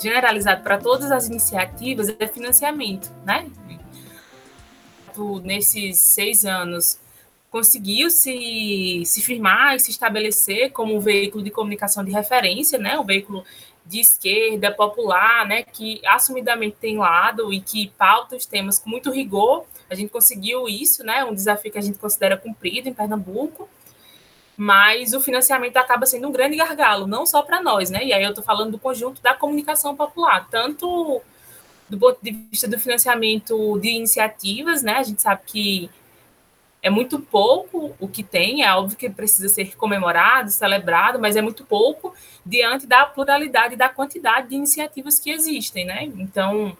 generalizado 0.00 0.62
para 0.62 0.78
todas 0.78 1.12
as 1.12 1.28
iniciativas 1.28 2.08
é 2.18 2.26
financiamento, 2.26 3.12
né? 3.26 3.44
Nesses 5.44 5.98
seis 5.98 6.46
anos 6.46 7.03
conseguiu 7.54 8.10
se, 8.10 9.04
se 9.06 9.22
firmar 9.22 9.76
e 9.76 9.78
se 9.78 9.92
estabelecer 9.92 10.72
como 10.72 10.96
um 10.96 10.98
veículo 10.98 11.40
de 11.40 11.52
comunicação 11.52 12.04
de 12.04 12.10
referência, 12.10 12.80
né, 12.80 12.98
um 12.98 13.04
veículo 13.04 13.44
de 13.86 14.00
esquerda, 14.00 14.72
popular, 14.72 15.46
né, 15.46 15.62
que 15.62 16.00
assumidamente 16.04 16.78
tem 16.80 16.98
lado 16.98 17.52
e 17.52 17.60
que 17.60 17.92
pauta 17.96 18.34
os 18.34 18.44
temas 18.44 18.80
com 18.80 18.90
muito 18.90 19.08
rigor. 19.08 19.66
A 19.88 19.94
gente 19.94 20.10
conseguiu 20.10 20.68
isso, 20.68 21.04
né, 21.04 21.24
um 21.24 21.32
desafio 21.32 21.70
que 21.70 21.78
a 21.78 21.80
gente 21.80 21.96
considera 21.96 22.36
cumprido 22.36 22.88
em 22.88 22.92
Pernambuco, 22.92 23.68
mas 24.56 25.14
o 25.14 25.20
financiamento 25.20 25.76
acaba 25.76 26.06
sendo 26.06 26.26
um 26.26 26.32
grande 26.32 26.56
gargalo, 26.56 27.06
não 27.06 27.24
só 27.24 27.40
para 27.40 27.62
nós, 27.62 27.88
né, 27.88 28.04
e 28.04 28.12
aí 28.12 28.24
eu 28.24 28.30
estou 28.30 28.42
falando 28.42 28.72
do 28.72 28.80
conjunto 28.80 29.22
da 29.22 29.32
comunicação 29.32 29.94
popular, 29.94 30.48
tanto 30.50 31.22
do 31.88 31.96
ponto 31.96 32.18
de 32.20 32.32
vista 32.50 32.66
do 32.66 32.80
financiamento 32.80 33.78
de 33.78 33.90
iniciativas, 33.90 34.82
né, 34.82 34.94
a 34.94 35.04
gente 35.04 35.22
sabe 35.22 35.42
que 35.46 35.88
é 36.84 36.90
muito 36.90 37.18
pouco 37.18 37.96
o 37.98 38.06
que 38.06 38.22
tem, 38.22 38.62
é 38.62 38.70
óbvio 38.74 38.98
que 38.98 39.08
precisa 39.08 39.48
ser 39.48 39.74
comemorado, 39.74 40.50
celebrado, 40.50 41.18
mas 41.18 41.34
é 41.34 41.40
muito 41.40 41.64
pouco 41.64 42.14
diante 42.44 42.86
da 42.86 43.06
pluralidade 43.06 43.74
da 43.74 43.88
quantidade 43.88 44.50
de 44.50 44.56
iniciativas 44.56 45.18
que 45.18 45.30
existem, 45.30 45.86
né? 45.86 46.04
Então, 46.04 46.76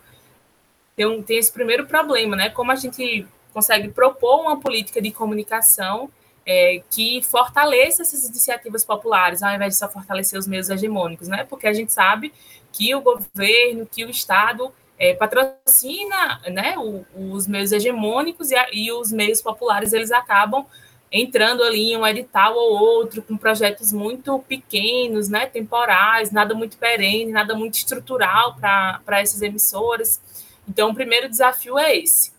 tem, 0.95 1.07
um, 1.07 1.23
tem 1.23 1.39
esse 1.39 1.51
primeiro 1.51 1.87
problema, 1.87 2.37
né? 2.37 2.51
Como 2.51 2.71
a 2.71 2.75
gente 2.75 3.27
consegue 3.51 3.89
propor 3.89 4.43
uma 4.43 4.61
política 4.61 5.01
de 5.01 5.11
comunicação 5.11 6.11
é, 6.45 6.83
que 6.91 7.23
fortaleça 7.23 8.03
essas 8.03 8.29
iniciativas 8.29 8.85
populares, 8.85 9.43
ao 9.43 9.55
invés 9.55 9.73
de 9.73 9.79
só 9.79 9.89
fortalecer 9.89 10.39
os 10.39 10.47
meios 10.47 10.69
hegemônicos, 10.69 11.29
né? 11.29 11.47
Porque 11.49 11.67
a 11.67 11.73
gente 11.73 11.95
sabe 11.95 12.31
que 12.71 12.95
o 12.95 13.01
governo, 13.01 13.89
que 13.91 14.05
o 14.05 14.11
Estado 14.11 14.71
é, 15.05 15.15
patrocina 15.15 16.41
né, 16.51 16.79
o, 16.79 17.05
os 17.15 17.47
meios 17.47 17.73
hegemônicos 17.73 18.51
e, 18.51 18.57
a, 18.57 18.67
e, 18.73 18.91
os 18.91 19.13
meios 19.13 19.43
populares 19.43 19.93
eles 19.93 20.11
acabam 20.11 20.65
entrando 21.13 21.63
ali 21.63 21.93
em 21.93 21.97
um 21.97 22.07
edital 22.07 22.57
ou 22.57 22.73
outro 22.73 23.23
com 23.23 23.37
projetos 23.37 23.93
muito 23.93 24.39
pequenos, 24.49 25.29
né, 25.29 25.47
temporais, 25.47 26.33
nada 26.33 26.55
muito 26.55 26.79
perene, 26.79 27.31
nada 27.31 27.55
muito 27.55 27.75
estrutural 27.75 28.57
para 28.57 29.21
essas 29.21 29.43
emissoras. 29.43 30.21
Então, 30.69 30.91
o 30.91 30.95
primeiro 30.95 31.29
desafio 31.29 31.79
é 31.79 31.97
esse. 31.97 32.33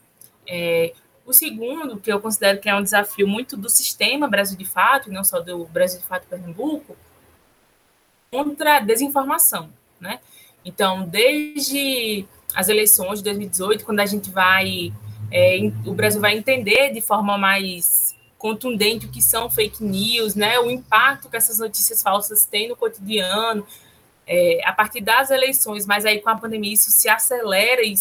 É, 0.45 0.93
o 1.25 1.31
segundo, 1.31 1.97
que 1.99 2.11
eu 2.11 2.19
considero 2.19 2.59
que 2.59 2.67
é 2.67 2.75
um 2.75 2.83
desafio 2.83 3.27
muito 3.27 3.55
do 3.55 3.69
sistema 3.69 4.27
Brasil 4.27 4.57
de 4.57 4.65
Fato, 4.65 5.09
e 5.09 5.13
não 5.13 5.23
só 5.23 5.39
do 5.39 5.65
Brasil 5.65 6.01
de 6.01 6.05
Fato 6.05 6.27
Pernambuco, 6.27 6.97
contra 8.29 8.77
a 8.77 8.79
desinformação, 8.79 9.69
né? 10.01 10.19
Então, 10.65 11.07
desde 11.07 12.27
as 12.55 12.69
eleições 12.69 13.19
de 13.19 13.25
2018, 13.25 13.83
quando 13.83 13.99
a 13.99 14.05
gente 14.05 14.31
vai, 14.31 14.93
é, 15.29 15.59
o 15.85 15.93
Brasil 15.93 16.21
vai 16.21 16.37
entender 16.37 16.91
de 16.93 17.01
forma 17.01 17.37
mais 17.37 18.15
contundente 18.37 19.05
o 19.05 19.09
que 19.09 19.21
são 19.21 19.49
fake 19.49 19.83
news, 19.83 20.35
né, 20.35 20.59
o 20.59 20.69
impacto 20.71 21.29
que 21.29 21.35
essas 21.35 21.59
notícias 21.59 22.01
falsas 22.01 22.45
têm 22.45 22.69
no 22.69 22.75
cotidiano, 22.75 23.65
é, 24.27 24.61
a 24.63 24.71
partir 24.71 25.01
das 25.01 25.31
eleições, 25.31 25.85
mas 25.85 26.05
aí 26.05 26.21
com 26.21 26.29
a 26.29 26.35
pandemia 26.35 26.73
isso 26.73 26.91
se 26.91 27.09
acelera 27.09 27.81
e 27.83 27.95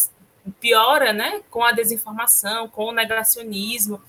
piora, 0.61 1.13
né, 1.13 1.41
com 1.51 1.65
a 1.65 1.73
desinformação, 1.73 2.69
com 2.69 2.87
o 2.87 2.93
negacionismo, 2.93 4.01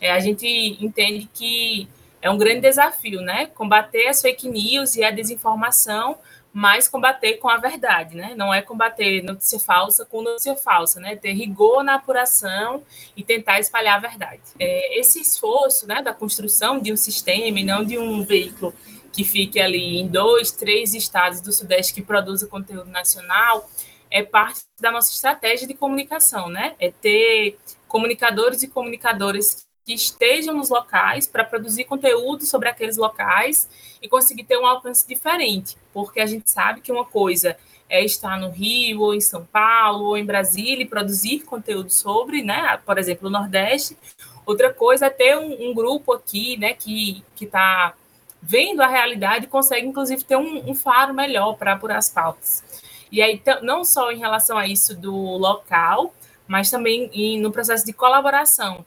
é, 0.00 0.12
a 0.12 0.20
gente 0.20 0.46
entende 0.80 1.28
que 1.32 1.88
é 2.20 2.30
um 2.30 2.36
grande 2.36 2.60
desafio, 2.62 3.20
né, 3.20 3.46
combater 3.46 4.08
as 4.08 4.20
fake 4.20 4.48
news 4.48 4.96
e 4.96 5.04
a 5.04 5.10
desinformação, 5.10 6.18
mas 6.58 6.88
combater 6.88 7.34
com 7.34 7.50
a 7.50 7.58
verdade, 7.58 8.16
né? 8.16 8.34
Não 8.34 8.52
é 8.52 8.62
combater 8.62 9.22
notícia 9.22 9.60
falsa 9.60 10.06
com 10.06 10.22
notícia 10.22 10.56
falsa, 10.56 10.98
né? 10.98 11.14
Ter 11.14 11.34
rigor 11.34 11.84
na 11.84 11.96
apuração 11.96 12.82
e 13.14 13.22
tentar 13.22 13.60
espalhar 13.60 13.96
a 13.96 14.00
verdade. 14.00 14.40
É, 14.58 14.98
esse 14.98 15.20
esforço, 15.20 15.86
né, 15.86 16.00
da 16.00 16.14
construção 16.14 16.80
de 16.80 16.90
um 16.90 16.96
sistema 16.96 17.60
e 17.60 17.62
não 17.62 17.84
de 17.84 17.98
um 17.98 18.24
veículo 18.24 18.72
que 19.12 19.22
fique 19.22 19.60
ali 19.60 19.98
em 19.98 20.08
dois, 20.08 20.50
três 20.50 20.94
estados 20.94 21.42
do 21.42 21.52
Sudeste 21.52 21.92
que 21.92 22.00
produza 22.00 22.46
conteúdo 22.46 22.88
nacional, 22.88 23.70
é 24.10 24.22
parte 24.22 24.62
da 24.80 24.90
nossa 24.90 25.12
estratégia 25.12 25.68
de 25.68 25.74
comunicação, 25.74 26.48
né? 26.48 26.74
É 26.80 26.90
ter 26.90 27.58
comunicadores 27.86 28.62
e 28.62 28.68
comunicadoras 28.68 29.66
que 29.86 29.94
estejam 29.94 30.52
nos 30.52 30.68
locais 30.68 31.28
para 31.28 31.44
produzir 31.44 31.84
conteúdo 31.84 32.44
sobre 32.44 32.68
aqueles 32.68 32.96
locais 32.96 33.68
e 34.02 34.08
conseguir 34.08 34.42
ter 34.42 34.58
um 34.58 34.66
alcance 34.66 35.06
diferente, 35.06 35.78
porque 35.94 36.20
a 36.20 36.26
gente 36.26 36.50
sabe 36.50 36.80
que 36.80 36.90
uma 36.90 37.04
coisa 37.04 37.56
é 37.88 38.04
estar 38.04 38.36
no 38.36 38.50
Rio, 38.50 39.00
ou 39.00 39.14
em 39.14 39.20
São 39.20 39.44
Paulo, 39.44 40.06
ou 40.06 40.18
em 40.18 40.24
Brasília 40.24 40.82
e 40.82 40.88
produzir 40.88 41.44
conteúdo 41.44 41.88
sobre, 41.90 42.42
né, 42.42 42.80
por 42.84 42.98
exemplo, 42.98 43.28
o 43.28 43.30
Nordeste. 43.30 43.96
Outra 44.44 44.74
coisa 44.74 45.06
é 45.06 45.10
ter 45.10 45.38
um, 45.38 45.70
um 45.70 45.72
grupo 45.72 46.12
aqui, 46.12 46.56
né, 46.56 46.74
que 46.74 47.22
está 47.40 47.94
vendo 48.42 48.82
a 48.82 48.88
realidade 48.88 49.44
e 49.44 49.48
consegue, 49.48 49.86
inclusive, 49.86 50.24
ter 50.24 50.36
um, 50.36 50.68
um 50.68 50.74
faro 50.74 51.14
melhor 51.14 51.56
para 51.56 51.74
apurar 51.74 51.98
as 51.98 52.08
pautas. 52.08 52.64
E 53.10 53.22
aí, 53.22 53.40
não 53.62 53.84
só 53.84 54.10
em 54.10 54.18
relação 54.18 54.58
a 54.58 54.66
isso 54.66 54.96
do 54.96 55.14
local, 55.14 56.12
mas 56.48 56.70
também 56.70 57.08
em, 57.12 57.40
no 57.40 57.52
processo 57.52 57.86
de 57.86 57.92
colaboração. 57.92 58.84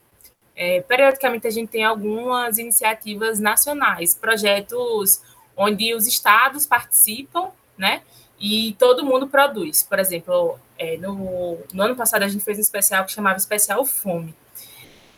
É, 0.62 0.82
periodicamente 0.82 1.48
a 1.48 1.50
gente 1.50 1.70
tem 1.70 1.86
algumas 1.86 2.58
iniciativas 2.58 3.40
nacionais, 3.40 4.14
projetos 4.14 5.22
onde 5.56 5.96
os 5.96 6.06
estados 6.06 6.68
participam, 6.68 7.50
né? 7.78 8.02
E 8.38 8.76
todo 8.78 9.06
mundo 9.06 9.26
produz. 9.26 9.84
Por 9.84 9.98
exemplo, 10.00 10.60
é, 10.78 10.98
no, 10.98 11.60
no 11.74 11.84
ano 11.84 11.96
passado 11.96 12.24
a 12.24 12.28
gente 12.28 12.44
fez 12.44 12.58
um 12.58 12.62
especial 12.62 13.06
que 13.06 13.14
chamava 13.14 13.38
Especial 13.38 13.86
Fome. 13.86 14.36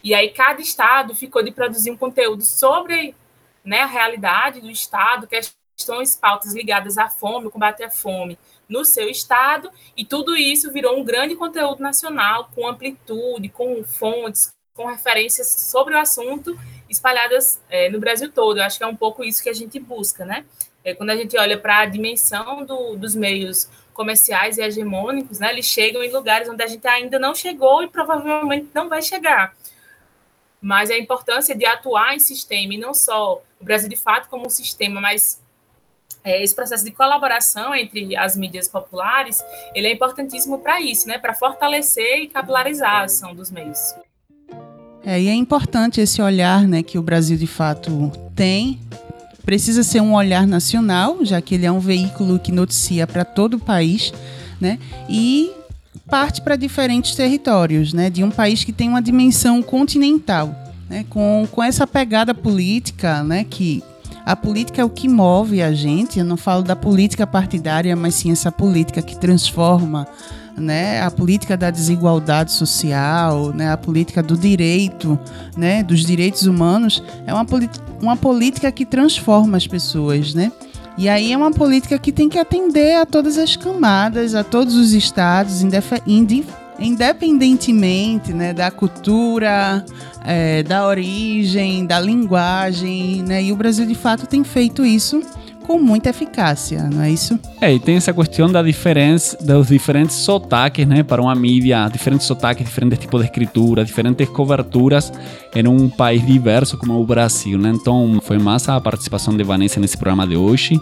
E 0.04 0.14
aí 0.14 0.30
cada 0.30 0.62
estado 0.62 1.16
ficou 1.16 1.42
de 1.42 1.50
produzir 1.50 1.89
um 1.89 1.98
conteúdo 1.98 2.44
sobre 2.44 3.16
né, 3.66 3.82
a 3.82 3.88
realidade 3.88 4.62
do 4.62 4.70
estado, 4.70 5.26
questões, 5.26 6.16
pautas 6.16 6.54
ligadas 6.54 7.00
à 7.00 7.10
fome, 7.10 7.50
combate 7.50 7.82
à 7.84 7.89
fome 7.89 8.38
no 8.70 8.86
seu 8.86 9.10
estado, 9.10 9.72
e 9.98 10.06
tudo 10.06 10.36
isso 10.36 10.72
virou 10.72 11.00
um 11.00 11.04
grande 11.04 11.36
conteúdo 11.36 11.82
nacional, 11.82 12.52
com 12.54 12.68
amplitude, 12.68 13.50
com 13.50 13.84
fontes, 13.84 14.54
com 14.74 14.86
referências 14.86 15.48
sobre 15.48 15.94
o 15.94 15.98
assunto 15.98 16.58
espalhadas 16.90 17.60
é, 17.70 17.90
no 17.90 18.00
Brasil 18.00 18.32
todo. 18.32 18.58
Eu 18.58 18.64
acho 18.64 18.78
que 18.78 18.84
é 18.84 18.88
um 18.88 18.96
pouco 18.96 19.24
isso 19.24 19.42
que 19.42 19.50
a 19.50 19.54
gente 19.54 19.80
busca, 19.80 20.26
né? 20.26 20.46
É, 20.84 20.94
quando 20.94 21.12
a 21.12 21.16
gente 21.16 21.38
olha 21.38 21.58
para 21.58 21.80
a 21.80 21.86
dimensão 21.86 22.66
do, 22.66 22.96
dos 22.96 23.16
meios 23.16 23.70
comerciais 23.94 24.58
e 24.58 24.62
hegemônicos, 24.62 25.40
né, 25.40 25.52
eles 25.52 25.66
chegam 25.66 26.04
em 26.04 26.12
lugares 26.12 26.50
onde 26.50 26.64
a 26.64 26.68
gente 26.68 26.88
ainda 26.88 27.20
não 27.20 27.36
chegou 27.36 27.84
e 27.84 27.88
provavelmente 27.88 28.70
não 28.74 28.90
vai 28.90 29.02
chegar. 29.02 29.56
Mas 30.60 30.90
a 30.90 30.98
importância 30.98 31.56
de 31.56 31.66
atuar 31.66 32.16
em 32.16 32.20
sistema, 32.20 32.74
e 32.74 32.78
não 32.78 32.94
só 32.94 33.42
o 33.60 33.64
Brasil 33.64 33.90
de 33.90 33.96
fato 33.96 34.28
como 34.28 34.48
um 34.48 34.50
sistema, 34.50 35.00
mas 35.00 35.42
é, 36.24 36.42
esse 36.42 36.56
processo 36.56 36.84
de 36.84 36.92
colaboração 36.92 37.76
entre 37.76 38.16
as 38.16 38.36
mídias 38.36 38.68
populares, 38.68 39.44
ele 39.76 39.88
é 39.88 39.92
importantíssimo 39.92 40.60
para 40.60 40.82
isso, 40.82 41.08
né, 41.08 41.18
para 41.20 41.34
fortalecer 41.34 42.20
e 42.20 42.28
capilarizar 42.28 43.02
a 43.02 43.04
ação 43.04 43.36
dos 43.36 43.52
meios. 43.52 43.96
É, 45.04 45.22
e 45.22 45.28
é 45.28 45.34
importante 45.34 45.99
esse 45.99 46.22
olhar 46.22 46.68
né, 46.68 46.84
que 46.84 46.97
o 46.97 47.02
Brasil 47.02 47.38
de 47.38 47.47
fato 47.47 48.12
tem. 48.36 48.80
Precisa 49.43 49.84
ser 49.84 50.02
um 50.02 50.14
olhar 50.14 50.45
nacional, 50.45 51.26
já 51.26 51.41
que 51.41 51.56
ele 51.56 51.66
é 51.66 51.72
um 51.72 51.80
veículo 51.80 52.39
que 52.39 52.52
noticia 52.52 53.08
para 53.08 53.26
todo 53.26 53.56
o 53.56 53.60
país, 53.60 54.14
né? 54.60 54.78
E 55.10 55.52
parte 56.08 56.41
para 56.41 56.56
diferentes 56.56 57.16
territórios, 57.16 57.91
né? 57.91 58.12
De 58.12 58.24
um 58.24 58.30
país 58.30 58.64
que 58.64 58.72
tem 58.72 58.88
uma 58.88 59.02
dimensão 59.02 59.64
continental, 59.64 60.56
né? 60.88 61.04
Com, 61.10 61.47
com 61.52 61.64
essa 61.64 61.88
pegada 61.88 62.36
política, 62.36 63.24
né? 63.24 63.43
Que 63.43 63.84
a 64.24 64.36
política 64.36 64.82
é 64.82 64.86
o 64.86 64.89
que 64.89 65.10
move 65.10 65.60
a 65.62 65.74
gente. 65.74 66.20
Eu 66.20 66.26
não 66.26 66.38
falo 66.38 66.62
da 66.62 66.76
política 66.76 67.26
partidária, 67.26 67.95
mas 67.95 68.14
sim 68.14 68.32
essa 68.32 68.52
política 68.52 69.02
que 69.02 69.18
transforma 69.18 70.08
né, 70.58 71.02
a 71.02 71.10
política 71.10 71.58
da 71.58 71.70
desigualdade 71.70 72.52
social, 72.52 73.54
né, 73.54 73.72
a 73.72 73.78
política 73.78 74.22
do 74.22 74.38
direito, 74.38 75.18
né, 75.58 75.84
dos 75.84 76.06
direitos 76.06 76.45
humanos, 76.45 77.02
é 77.26 77.34
uma, 77.34 77.45
uma 78.02 78.16
política 78.16 78.72
que 78.72 78.86
transforma 78.86 79.58
as 79.58 79.68
pessoas, 79.68 80.34
né? 80.34 80.52
E 80.97 81.08
aí 81.08 81.32
é 81.32 81.38
uma 81.38 81.52
política 81.52 81.97
que 81.97 82.12
tem 82.12 82.28
que 82.28 82.38
atender 82.38 82.95
a 82.95 83.06
todas 83.06 83.38
as 83.38 83.56
camadas, 83.56 84.36
a 84.36 84.43
todos 84.43 84.76
os 84.76 84.91
estados, 84.93 85.64
independentemente 85.64 88.34
né, 88.34 88.54
da 88.54 88.70
cultura, 88.70 89.86
é, 90.24 90.62
da 90.64 90.86
origem, 90.86 91.86
da 91.86 91.97
linguagem, 91.99 93.24
né? 93.24 93.41
E 93.41 93.54
o 93.54 93.56
Brasil 93.56 93.86
de 93.86 93.95
fato 93.95 94.28
tem 94.28 94.43
feito 94.43 94.86
isso 94.86 95.24
com 95.72 95.80
muita 95.80 96.10
eficácia, 96.10 96.90
não 96.94 97.02
é 97.02 97.10
isso? 97.10 97.40
É, 97.62 97.74
e 97.74 97.80
tem 97.80 97.96
essa 97.96 98.12
questão 98.12 98.52
da 98.52 98.62
diferença, 98.62 99.38
dos 99.42 99.70
diferentes 99.70 100.18
sotaques, 100.18 100.86
né, 100.86 101.02
para 101.02 101.22
uma 101.22 101.34
mídia, 101.34 101.88
diferentes 101.88 102.28
sotaques, 102.28 102.66
diferentes 102.66 103.00
tipos 103.00 103.22
de 103.22 103.28
escritura, 103.28 103.86
diferentes 103.86 104.28
coberturas 104.28 105.14
em 105.56 105.66
um 105.68 105.88
país 105.88 106.26
diverso 106.26 106.78
como 106.78 107.00
o 107.00 107.06
Brasil, 107.06 107.58
né? 107.58 107.72
Então, 107.74 108.20
foi 108.22 108.38
massa 108.38 108.76
a 108.76 108.82
participação 108.82 109.36
de 109.36 109.44
Vanessa 109.44 109.80
nesse 109.80 109.98
programa 109.98 110.28
de 110.28 110.36
hoje. 110.36 110.80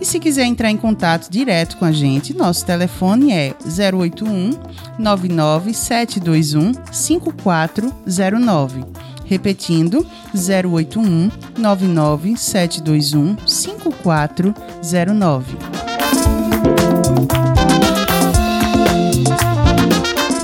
E 0.00 0.04
se 0.04 0.20
quiser 0.20 0.44
entrar 0.44 0.70
em 0.70 0.76
contato 0.76 1.28
direto 1.28 1.76
com 1.76 1.84
a 1.84 1.90
gente, 1.92 2.36
nosso 2.36 2.64
telefone 2.64 3.32
é 3.32 3.52
081 3.64 4.52
99721 4.98 6.72
5409. 6.92 8.84
Repetindo, 9.24 10.06
081 10.34 11.30
99721 11.58 13.36
5409. 13.46 15.58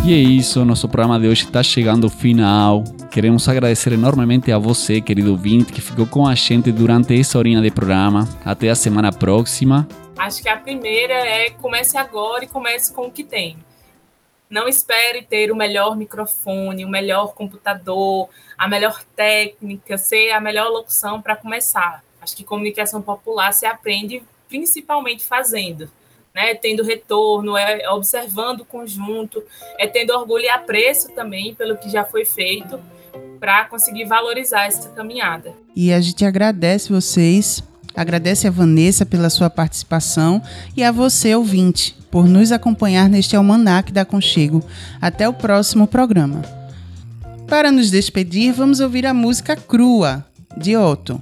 E 0.07 0.13
é 0.13 0.19
isso, 0.19 0.63
nosso 0.67 0.87
programa 0.87 1.19
de 1.19 1.27
hoje 1.27 1.47
está 1.47 1.63
chegando 1.63 2.05
ao 2.05 2.11
final. 2.11 2.85
Queremos 3.11 3.49
agradecer 3.49 3.91
enormemente 3.95 4.53
a 4.53 4.59
você, 4.59 5.01
querido 5.01 5.31
ouvinte, 5.31 5.73
que 5.73 5.81
ficou 5.81 6.07
com 6.07 6.27
a 6.27 6.35
gente 6.35 6.71
durante 6.71 7.19
essa 7.19 7.39
horinha 7.39 7.63
de 7.63 7.71
programa. 7.71 8.29
Até 8.45 8.69
a 8.69 8.75
semana 8.75 9.11
próxima. 9.11 9.89
Acho 10.19 10.43
que 10.43 10.49
a 10.51 10.59
primeira 10.59 11.15
é 11.15 11.49
comece 11.49 11.97
agora 11.97 12.45
e 12.45 12.49
comece 12.49 12.93
com 12.93 13.07
o 13.07 13.11
que 13.11 13.25
tem. 13.25 13.57
Não 14.51 14.69
espere 14.69 15.23
ter 15.23 15.51
o 15.51 15.57
melhor 15.57 15.97
microfone, 15.97 16.85
o 16.85 16.89
melhor 16.89 17.33
computador, 17.33 18.29
a 18.59 18.69
melhor 18.69 19.03
técnica, 19.17 19.97
ser 19.97 20.33
a 20.33 20.41
melhor 20.41 20.69
locução 20.69 21.23
para 21.23 21.35
começar. 21.35 22.05
Acho 22.21 22.37
que 22.37 22.45
comunicação 22.45 23.01
popular 23.01 23.55
se 23.55 23.65
aprende 23.65 24.23
principalmente 24.51 25.25
fazendo 25.25 25.89
né, 26.35 26.55
tendo 26.55 26.83
retorno, 26.83 27.57
é 27.57 27.89
observando 27.91 28.61
o 28.61 28.65
conjunto, 28.65 29.43
é 29.79 29.87
tendo 29.87 30.13
orgulho 30.13 30.45
e 30.45 30.49
apreço 30.49 31.13
também 31.15 31.55
pelo 31.55 31.77
que 31.77 31.89
já 31.89 32.05
foi 32.05 32.25
feito 32.25 32.81
para 33.39 33.67
conseguir 33.67 34.05
valorizar 34.05 34.67
essa 34.67 34.89
caminhada. 34.91 35.53
E 35.77 35.93
a 35.93 36.01
gente 36.01 36.25
agradece 36.25 36.93
vocês, 36.93 37.63
agradece 37.95 38.49
a 38.49 38.51
Vanessa 38.51 39.07
pela 39.07 39.31
sua 39.31 39.49
participação 39.49 40.43
e 40.77 40.83
a 40.83 40.91
você, 40.91 41.35
ouvinte, 41.35 41.97
por 42.11 42.27
nos 42.27 42.51
acompanhar 42.51 43.09
neste 43.09 43.37
almanac 43.37 43.93
da 43.93 44.05
Conchego. 44.05 44.63
Até 45.01 45.29
o 45.29 45.33
próximo 45.33 45.87
programa. 45.87 46.43
Para 47.47 47.71
nos 47.71 47.91
despedir, 47.91 48.53
vamos 48.53 48.81
ouvir 48.81 49.07
a 49.07 49.15
música 49.15 49.55
Crua, 49.55 50.25
de 50.57 50.77
Otto. 50.77 51.21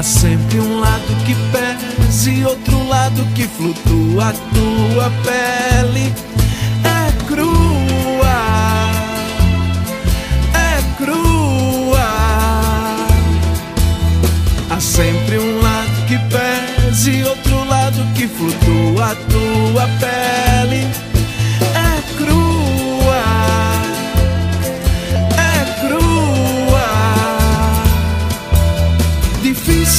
Há 0.00 0.02
sempre 0.02 0.58
um 0.58 0.80
lado 0.80 1.14
que 1.26 1.34
pesa 1.52 2.30
e 2.30 2.42
outro 2.42 2.88
lado 2.88 3.22
que 3.34 3.46
flutua. 3.46 4.30
A 4.30 4.32
tua 4.32 5.12
pele 5.22 6.10
é 6.82 7.12
crua, 7.28 8.40
é 10.54 10.96
crua. 10.96 12.00
Há 14.70 14.80
sempre 14.80 15.38
um 15.38 15.60
lado 15.60 16.06
que 16.08 16.18
pesa 16.30 17.10
e 17.10 17.22
outro 17.22 17.62
lado 17.66 18.02
que 18.14 18.26
flutua. 18.26 19.10
A 19.10 19.14
tua 19.14 19.86
pele 20.00 21.09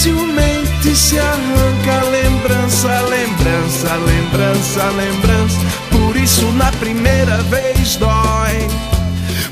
Dificilmente 0.01 0.95
se 0.95 1.19
arranca 1.19 2.01
lembrança, 2.09 2.87
lembrança, 3.01 3.95
lembrança, 3.97 4.83
lembrança. 4.97 5.59
Por 5.91 6.15
isso 6.17 6.47
na 6.53 6.71
primeira 6.71 7.37
vez 7.43 7.97
dói. 7.97 8.67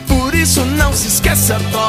Por 0.07 0.33
isso 0.33 0.65
não 0.65 0.91
se 0.91 1.07
esqueça, 1.07 1.59
dói. 1.71 1.79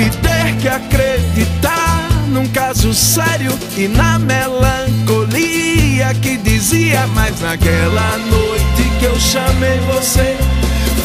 E 0.00 0.10
ter 0.10 0.56
que 0.60 0.66
acreditar 0.66 2.08
num 2.26 2.48
caso 2.48 2.92
sério 2.92 3.56
e 3.76 3.86
na 3.86 4.18
melancolia 4.18 6.12
que 6.20 6.38
dizia, 6.38 7.06
mas 7.14 7.40
naquela 7.40 8.18
noite 8.18 8.82
que 8.98 9.04
eu 9.04 9.14
chamei 9.20 9.78
você, 9.86 10.36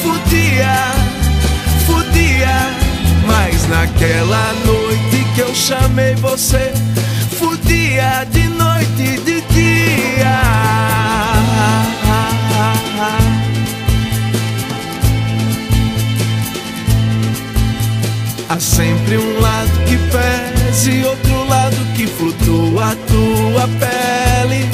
fudia. 0.01 1.02
Mas 3.63 3.69
naquela 3.69 4.53
noite 4.65 5.23
que 5.35 5.41
eu 5.41 5.53
chamei 5.53 6.15
você, 6.15 6.73
fudia 7.37 8.25
de 8.31 8.47
noite 8.49 9.01
e 9.01 9.19
de 9.19 9.41
dia. 9.41 10.41
Há 18.49 18.59
sempre 18.59 19.17
um 19.17 19.39
lado 19.39 19.71
que 19.87 19.97
pesa 19.97 20.91
e 20.91 21.05
outro 21.05 21.47
lado 21.47 21.77
que 21.95 22.07
flutua. 22.07 22.91
A 22.91 22.95
tua 22.95 23.67
pele 23.79 24.69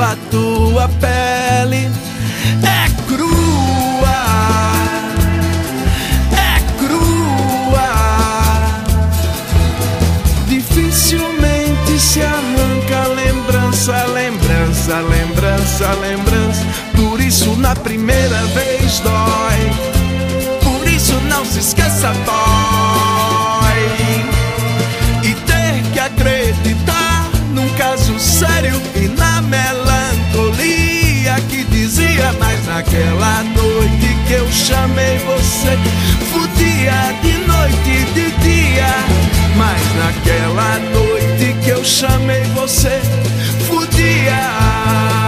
A 0.00 0.16
tua 0.30 0.88
pele 1.00 1.90
é 2.62 2.88
crua, 3.08 4.18
é 6.32 6.60
crua. 6.78 7.88
Dificilmente 10.46 11.98
se 11.98 12.22
arranca 12.22 13.08
lembrança, 13.08 14.04
lembrança, 14.14 15.00
lembrança, 15.00 15.92
lembrança. 15.94 16.64
Por 16.94 17.20
isso 17.20 17.56
na 17.56 17.74
primeira 17.74 18.40
vez 18.54 19.00
dói. 19.00 19.72
Por 20.62 20.86
isso 20.88 21.14
não 21.28 21.44
se 21.44 21.58
esqueça, 21.58 22.12
dói 22.24 23.80
e 25.24 25.34
ter 25.34 25.82
que 25.92 25.98
acreditar 25.98 27.28
num 27.52 27.68
caso 27.70 28.16
sério 28.20 28.80
e 28.94 29.08
na 29.08 29.28
dizia, 29.38 29.77
mas 32.38 32.66
naquela 32.66 33.42
noite 33.42 34.16
que 34.26 34.32
eu 34.34 34.50
chamei 34.50 35.18
você, 35.18 35.78
fudia 36.30 37.14
de 37.22 37.38
noite 37.46 37.90
e 37.90 38.04
de 38.12 38.30
dia, 38.42 38.94
mas 39.56 39.80
naquela 39.96 40.78
noite 40.92 41.56
que 41.64 41.70
eu 41.70 41.84
chamei 41.84 42.42
você, 42.54 43.00
fudia. 43.66 45.27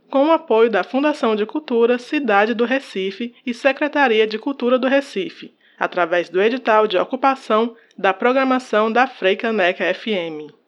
com 0.11 0.27
o 0.27 0.31
apoio 0.33 0.69
da 0.69 0.83
Fundação 0.83 1.37
de 1.37 1.45
Cultura 1.45 1.97
Cidade 1.97 2.53
do 2.53 2.65
Recife 2.65 3.33
e 3.45 3.53
Secretaria 3.53 4.27
de 4.27 4.37
Cultura 4.37 4.77
do 4.77 4.87
Recife, 4.87 5.53
através 5.79 6.27
do 6.27 6.41
edital 6.41 6.85
de 6.85 6.97
ocupação 6.97 7.75
da 7.97 8.13
programação 8.13 8.91
da 8.91 9.07
Freicaneca 9.07 9.85
FM. 9.93 10.51